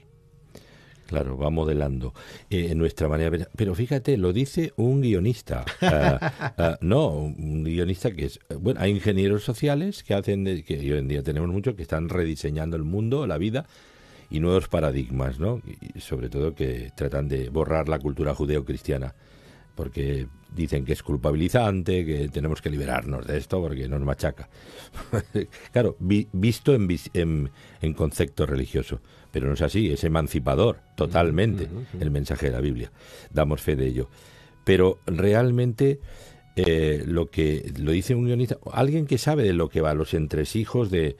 [1.07, 2.13] Claro, va modelando
[2.51, 3.53] eh, nuestra manera de pensar.
[3.57, 5.65] Pero fíjate, lo dice un guionista.
[5.81, 8.41] Ah, ah, no, un guionista que es...
[8.61, 12.09] Bueno, hay ingenieros sociales que hacen, de- que hoy en día tenemos muchos, que están
[12.09, 13.67] rediseñando el mundo, la vida
[14.31, 15.63] y nuevos paradigmas, ¿no?
[15.95, 19.15] Y sobre todo que tratan de borrar la cultura judeo-cristiana.
[19.77, 20.27] Porque
[20.57, 24.49] dicen que es culpabilizante, que tenemos que liberarnos de esto porque nos machaca.
[25.73, 27.51] claro, vi- visto en, vis- en,
[27.81, 29.01] en concepto religioso.
[29.31, 31.69] Pero no es así, es emancipador totalmente
[32.01, 32.91] el mensaje de la Biblia.
[33.31, 34.09] Damos fe de ello.
[34.65, 36.01] Pero realmente
[36.57, 40.15] eh, lo que lo dice un guionista, alguien que sabe de lo que va, los
[40.15, 41.17] entresijos de,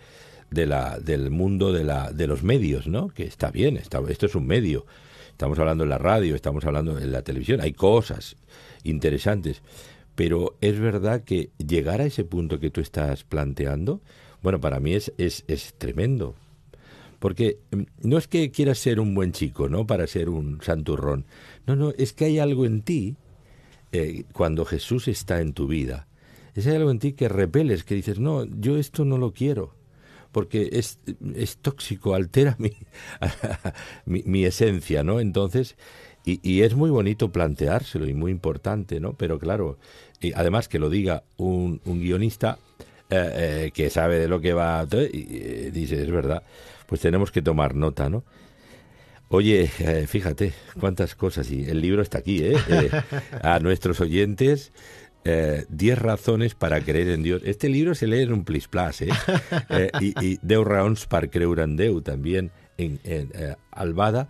[0.51, 3.09] de la, del mundo de, la, de los medios, ¿no?
[3.09, 4.87] Que está bien, está, esto es un medio.
[5.31, 8.37] Estamos hablando en la radio, estamos hablando en la televisión, hay cosas
[8.89, 9.63] interesantes.
[10.15, 14.01] Pero es verdad que llegar a ese punto que tú estás planteando,
[14.43, 16.35] bueno, para mí es, es, es tremendo.
[17.19, 19.87] Porque mm, no es que quieras ser un buen chico, ¿no?
[19.87, 21.27] Para ser un santurrón.
[21.67, 23.17] No, no, es que hay algo en ti,
[23.93, 26.07] eh, cuando Jesús está en tu vida,
[26.55, 29.75] es algo en ti que repeles, que dices, no, yo esto no lo quiero,
[30.37, 30.99] porque es,
[31.35, 32.59] es tóxico, altera
[34.05, 35.19] mi, mi, esencia, ¿no?
[35.19, 35.77] Entonces,
[36.27, 39.15] y, y es muy bonito planteárselo y muy importante, ¿no?
[39.15, 39.79] Pero claro,
[40.21, 42.59] y además que lo diga un, un guionista
[43.09, 46.43] eh, eh, que sabe de lo que va, y eh, dice, es verdad,
[46.87, 48.23] pues tenemos que tomar nota, ¿no?
[49.29, 49.67] Oye,
[50.07, 52.45] fíjate cuántas cosas, y el libro está aquí.
[52.45, 52.91] Eh,
[53.43, 54.71] a nuestros oyentes,
[55.27, 57.43] eh, 10 razones para creer en Dios.
[57.45, 59.09] Este libro se lee en un plis plas, ¿eh?
[59.71, 64.29] Eh, y, y 10 raons per creure en Déu, también en, en, eh, Albada,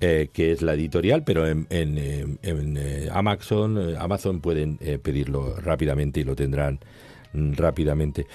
[0.00, 2.38] eh, que es la editorial, pero en, en, en,
[2.76, 6.78] en, Amazon, Amazon pueden pedirlo rápidamente y lo tendrán
[7.34, 8.26] mm, rápidamente.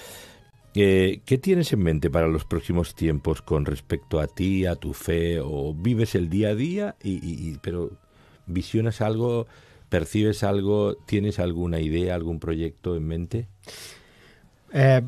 [0.77, 4.93] Eh, ¿Qué tienes en mente para los próximos tiempos con respecto a ti, a tu
[4.93, 5.39] fe?
[5.41, 7.91] ¿O vives el día a día, y, y- y- pero
[8.45, 9.47] visionas algo,
[9.89, 13.47] percibes algo, tienes alguna idea, algún proyecto en mente?
[14.73, 15.01] Eh,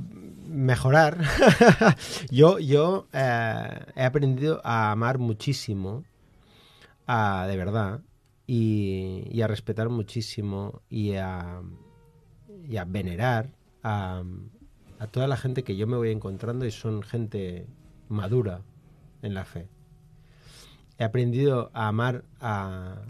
[0.47, 1.17] mejorar.
[2.31, 6.03] yo yo eh, he aprendido a amar muchísimo,
[7.05, 8.01] a, de verdad,
[8.45, 11.61] y, a respetar muchísimo y a,
[12.67, 13.51] y a venerar
[13.83, 14.23] a
[15.11, 17.67] toda la gente que yo me voy encontrando y son gente
[18.09, 18.61] madura
[19.21, 19.67] en la fe.
[20.97, 23.01] He aprendido a amar a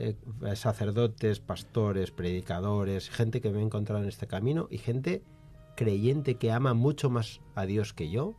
[0.00, 0.16] eh,
[0.56, 5.22] sacerdotes, pastores, predicadores, gente que me he encontrado en este camino y gente
[5.76, 8.34] creyente que ama mucho más a Dios que yo,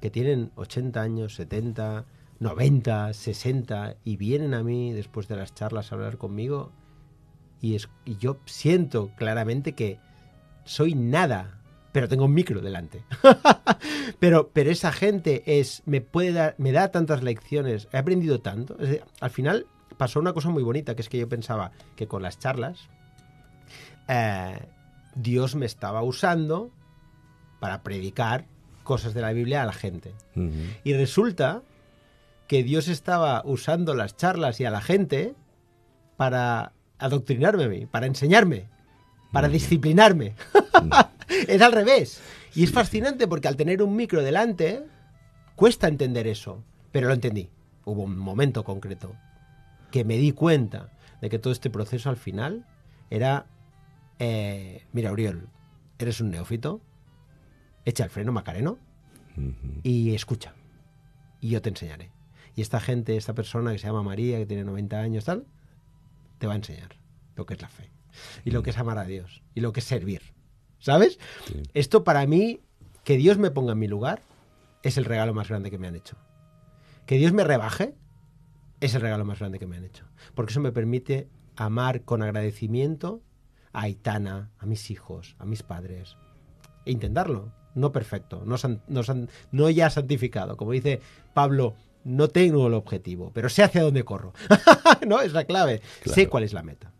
[0.00, 2.06] que tienen 80 años, 70,
[2.40, 6.72] 90, 60 y vienen a mí después de las charlas a hablar conmigo
[7.60, 7.76] y,
[8.18, 9.98] yo siento claramente que
[10.64, 11.60] soy nada,
[11.92, 13.02] pero tengo un micro delante.
[14.20, 18.78] pero, esa gente es, me puede dar, me da tantas lecciones, he aprendido tanto.
[18.78, 19.66] Es al final
[19.98, 22.88] pasó una cosa muy bonita, que es que yo pensaba que con las charlas
[24.08, 24.58] eh,
[25.14, 26.70] Dios me estaba usando
[27.60, 28.46] para predicar
[28.84, 30.14] cosas de la Biblia a la gente.
[30.84, 31.62] Y resulta
[32.46, 35.34] que Dios estaba usando las charlas y a la gente
[36.16, 38.68] para adoctrinarme a mí, para enseñarme,
[39.32, 40.34] para disciplinarme.
[41.48, 42.22] es al revés.
[42.54, 44.84] Y es fascinante porque al tener un micro delante,
[45.54, 46.62] cuesta entender eso.
[46.90, 47.50] Pero lo entendí.
[47.84, 49.14] Hubo un momento concreto
[49.90, 52.66] que me di cuenta de que todo este proceso al final
[53.10, 53.46] era,
[54.18, 55.48] eh, mira, Uriol,
[55.98, 56.80] eres un neófito,
[57.84, 58.78] echa el freno, Macareno,
[59.82, 60.54] y escucha.
[61.40, 62.10] Y yo te enseñaré.
[62.56, 65.46] Y esta gente, esta persona que se llama María, que tiene 90 años, tal,
[66.38, 66.96] te va a enseñar
[67.36, 67.90] lo que es la fe.
[68.44, 69.42] Y lo que es amar a Dios.
[69.54, 70.22] Y lo que es servir.
[70.80, 71.18] ¿Sabes?
[71.46, 71.62] Sí.
[71.74, 72.60] Esto para mí,
[73.04, 74.22] que Dios me ponga en mi lugar,
[74.82, 76.16] es el regalo más grande que me han hecho.
[77.06, 77.94] Que Dios me rebaje,
[78.80, 80.04] es el regalo más grande que me han hecho.
[80.34, 83.22] Porque eso me permite amar con agradecimiento
[83.72, 86.16] a Aitana, a mis hijos, a mis padres.
[86.84, 87.52] E intentarlo.
[87.74, 90.56] No perfecto, no, san- no san- no ya santificado.
[90.56, 91.00] Como dice
[91.34, 94.32] Pablo, no tengo el objetivo, pero sé hacia dónde corro.
[95.06, 95.80] no, es la clave.
[96.04, 96.92] Sé cuál es la meta.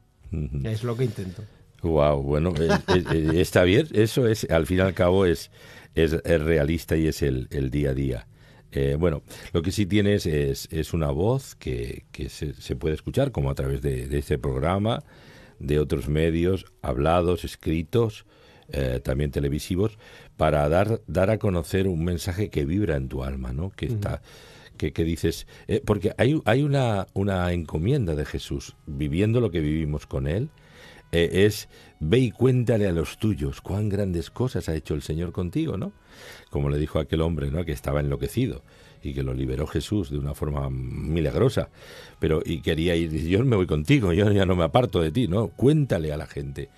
[0.65, 1.43] Es lo que intento.
[1.83, 3.89] Wow, bueno, es- es- es- está bien.
[3.93, 5.51] Eso es, al fin y al cabo, es,
[5.95, 8.27] es, es realista y es el, el día a día.
[8.73, 12.95] Eh, bueno, lo que sí tienes es, es una voz que, que se, se puede
[12.95, 15.03] escuchar, como a través de, de este programa,
[15.59, 18.27] de otros medios, hablados, escritos,
[18.71, 19.99] eh, también televisivos,
[20.37, 23.71] para dar, dar a conocer un mensaje que vibra en tu alma, ¿no?
[23.71, 24.21] Que está,
[24.77, 29.61] que, que dices, eh, porque hay, hay una, una encomienda de Jesús, viviendo lo que
[29.61, 30.51] vivimos con Él,
[31.13, 31.69] eh, es
[32.01, 35.93] ve y cuéntale a los tuyos cuán grandes cosas ha hecho el Señor contigo, ¿no?
[36.51, 37.65] Como le dijo aquel hombre, ¿no?
[37.65, 38.63] Que estaba enloquecido
[39.03, 41.71] y que lo liberó Jesús de una forma milagrosa,
[42.19, 45.29] pero y quería ir, yo me voy contigo, yo ya no me aparto de ti,
[45.29, 45.49] ¿no?
[45.49, 46.69] Cuéntale a la gente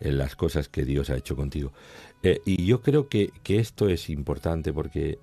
[0.00, 1.72] eh, las cosas que Dios ha hecho contigo.
[2.22, 5.18] Eh, y yo creo que, que esto es importante porque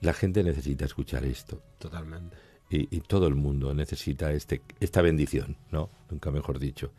[0.00, 2.36] la gente necesita escuchar esto Totalmente.
[2.70, 5.90] y, y todo el mundo necesita este, esta bendición, ¿no?
[6.10, 6.92] Nunca mejor dicho,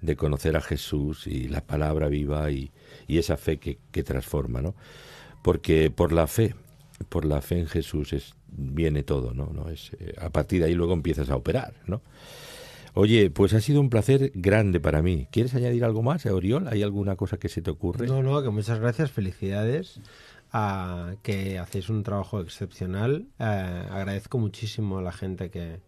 [0.00, 2.70] de conocer a Jesús y la palabra viva y,
[3.06, 4.74] y esa fe que, que transforma, ¿no?
[5.42, 6.54] Porque por la fe,
[7.08, 9.50] por la fe en Jesús es, viene todo, ¿no?
[9.52, 9.68] ¿No?
[9.68, 12.02] Es, eh, a partir de ahí luego empiezas a operar, ¿no?
[12.94, 15.28] Oye, pues ha sido un placer grande para mí.
[15.30, 16.66] ¿Quieres añadir algo más, Oriol?
[16.68, 18.06] ¿Hay alguna cosa que se te ocurre?
[18.06, 20.00] No, no, que muchas gracias, felicidades.
[20.50, 23.26] a que hacéis un trabajo excepcional.
[23.38, 25.80] Eh, agradezco muchísimo a la gente que,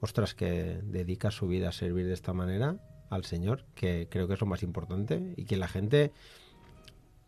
[0.00, 2.78] ostras, que dedica su vida a servir de esta manera
[3.10, 6.12] al Señor, que creo que es lo más importante, y que la gente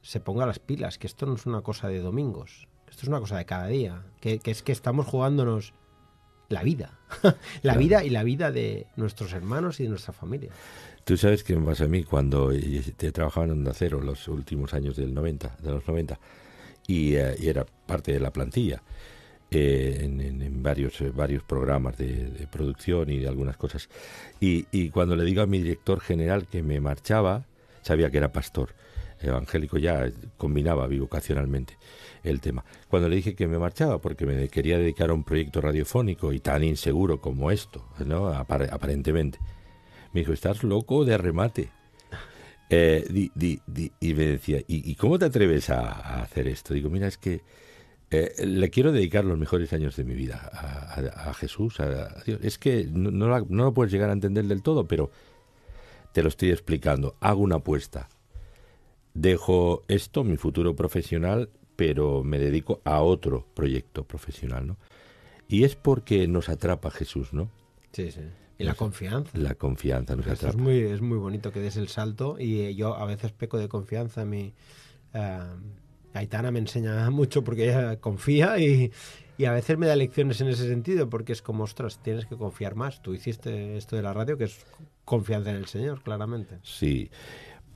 [0.01, 3.21] se ponga las pilas, que esto no es una cosa de domingos, esto es una
[3.21, 5.75] cosa de cada día, que, que es que estamos jugándonos
[6.49, 7.79] la vida, la Claro.
[7.81, 10.51] vida y la vida de nuestros hermanos y de nuestra familia.
[11.05, 12.51] Tú sabes me pasa a mí cuando
[12.97, 16.19] te trabajaba en Onda Cero los últimos años del 90, de los 90,
[16.87, 18.83] y, eh, y era parte de la plantilla
[19.53, 23.89] eh, en, en- en varios, eh, varios programas de, de producción y de algunas cosas.
[24.41, 27.45] Y, y cuando le digo a mi director general que me marchaba,
[27.83, 28.75] sabía que era pastor
[29.21, 31.77] evangélico, ya combinaba bivocacionalmente
[32.25, 32.65] el tema.
[32.89, 36.41] Cuando le dije que me marchaba porque me quería dedicar a un proyecto radiofónico y
[36.41, 38.33] tan inseguro como esto, ¿no?
[38.35, 39.39] Apar- aparentemente,
[40.13, 41.69] me dijo, estás loco de remate.
[42.69, 46.49] Eh, di- di- di- y me decía, ¿y, y cómo te atreves a, a hacer
[46.49, 46.73] esto?
[46.75, 47.43] Digo, mira, es que
[48.13, 51.85] eh, le quiero dedicar los mejores años de mi vida a, a- a Jesús, a,
[52.19, 52.39] a Dios.
[52.43, 55.11] Es que no, no la- no lo puedes llegar a entender del todo, pero
[56.13, 57.17] te lo estoy explicando.
[57.21, 58.09] Hago una apuesta.
[59.15, 64.77] Dejo esto, mi futuro profesional, pero me dedico a otro proyecto profesional, ¿no?
[65.49, 67.51] Y es porque nos atrapa Jesús, ¿no?
[67.93, 68.21] Sí, sí.
[68.59, 69.37] Y la confianza.
[69.37, 70.63] La confianza nos Esto es atrapa.
[70.63, 73.69] muy, es muy bonito que des el salto y eh, yo a veces peco de
[73.69, 74.25] confianza.
[74.25, 74.55] Mi,
[75.13, 75.39] eh,
[76.15, 78.93] Aitana me enseña mucho porque ella confía y,
[79.39, 82.37] y a veces me da lecciones en ese sentido porque es como, ostras, tienes que
[82.37, 83.03] confiar más.
[83.03, 84.65] Tú hiciste esto de la radio que es
[85.05, 86.59] confianza en el Señor, claramente.
[86.63, 87.11] Sí.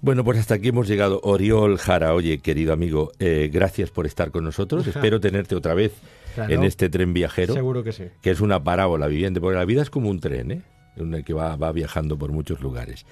[0.02, 1.20] Bueno, pues hasta aquí hemos llegado.
[1.24, 4.86] Oriol Jara, oye, querido amigo, eh, gracias por estar con nosotros.
[4.86, 5.92] Espero tenerte otra vez
[6.34, 6.52] Claro.
[6.52, 8.04] en este tren viajero, Seguro que sí.
[8.20, 10.62] que es una parábola viviente, porque la vida es como un tren, ¿eh?
[10.96, 13.06] En el que va, va viajando por muchos lugares.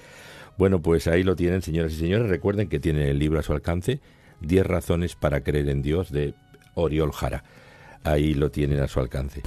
[0.59, 2.29] Bueno, pues ahí lo tienen, señoras y señores.
[2.29, 3.99] Recuerden que tienen el libro a su alcance,
[4.47, 6.33] 10 razones para creer en Dios, de
[6.73, 7.43] Oriol Jara.
[8.03, 9.41] Ahí lo tienen a su alcance.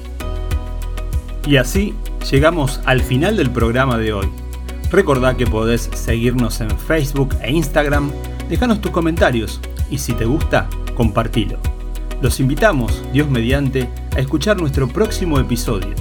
[1.46, 1.94] Y así
[2.30, 4.28] llegamos al final del programa de hoy.
[4.90, 8.10] Recordá que podés seguirnos en Facebook e Instagram,
[8.48, 11.58] dejanos tus comentarios y si te gusta, compartilo.
[12.20, 15.94] Los invitamos, Dios mediante, a escuchar nuestro próximo episodio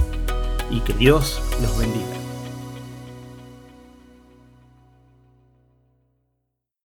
[0.70, 2.17] y que Dios los bendiga.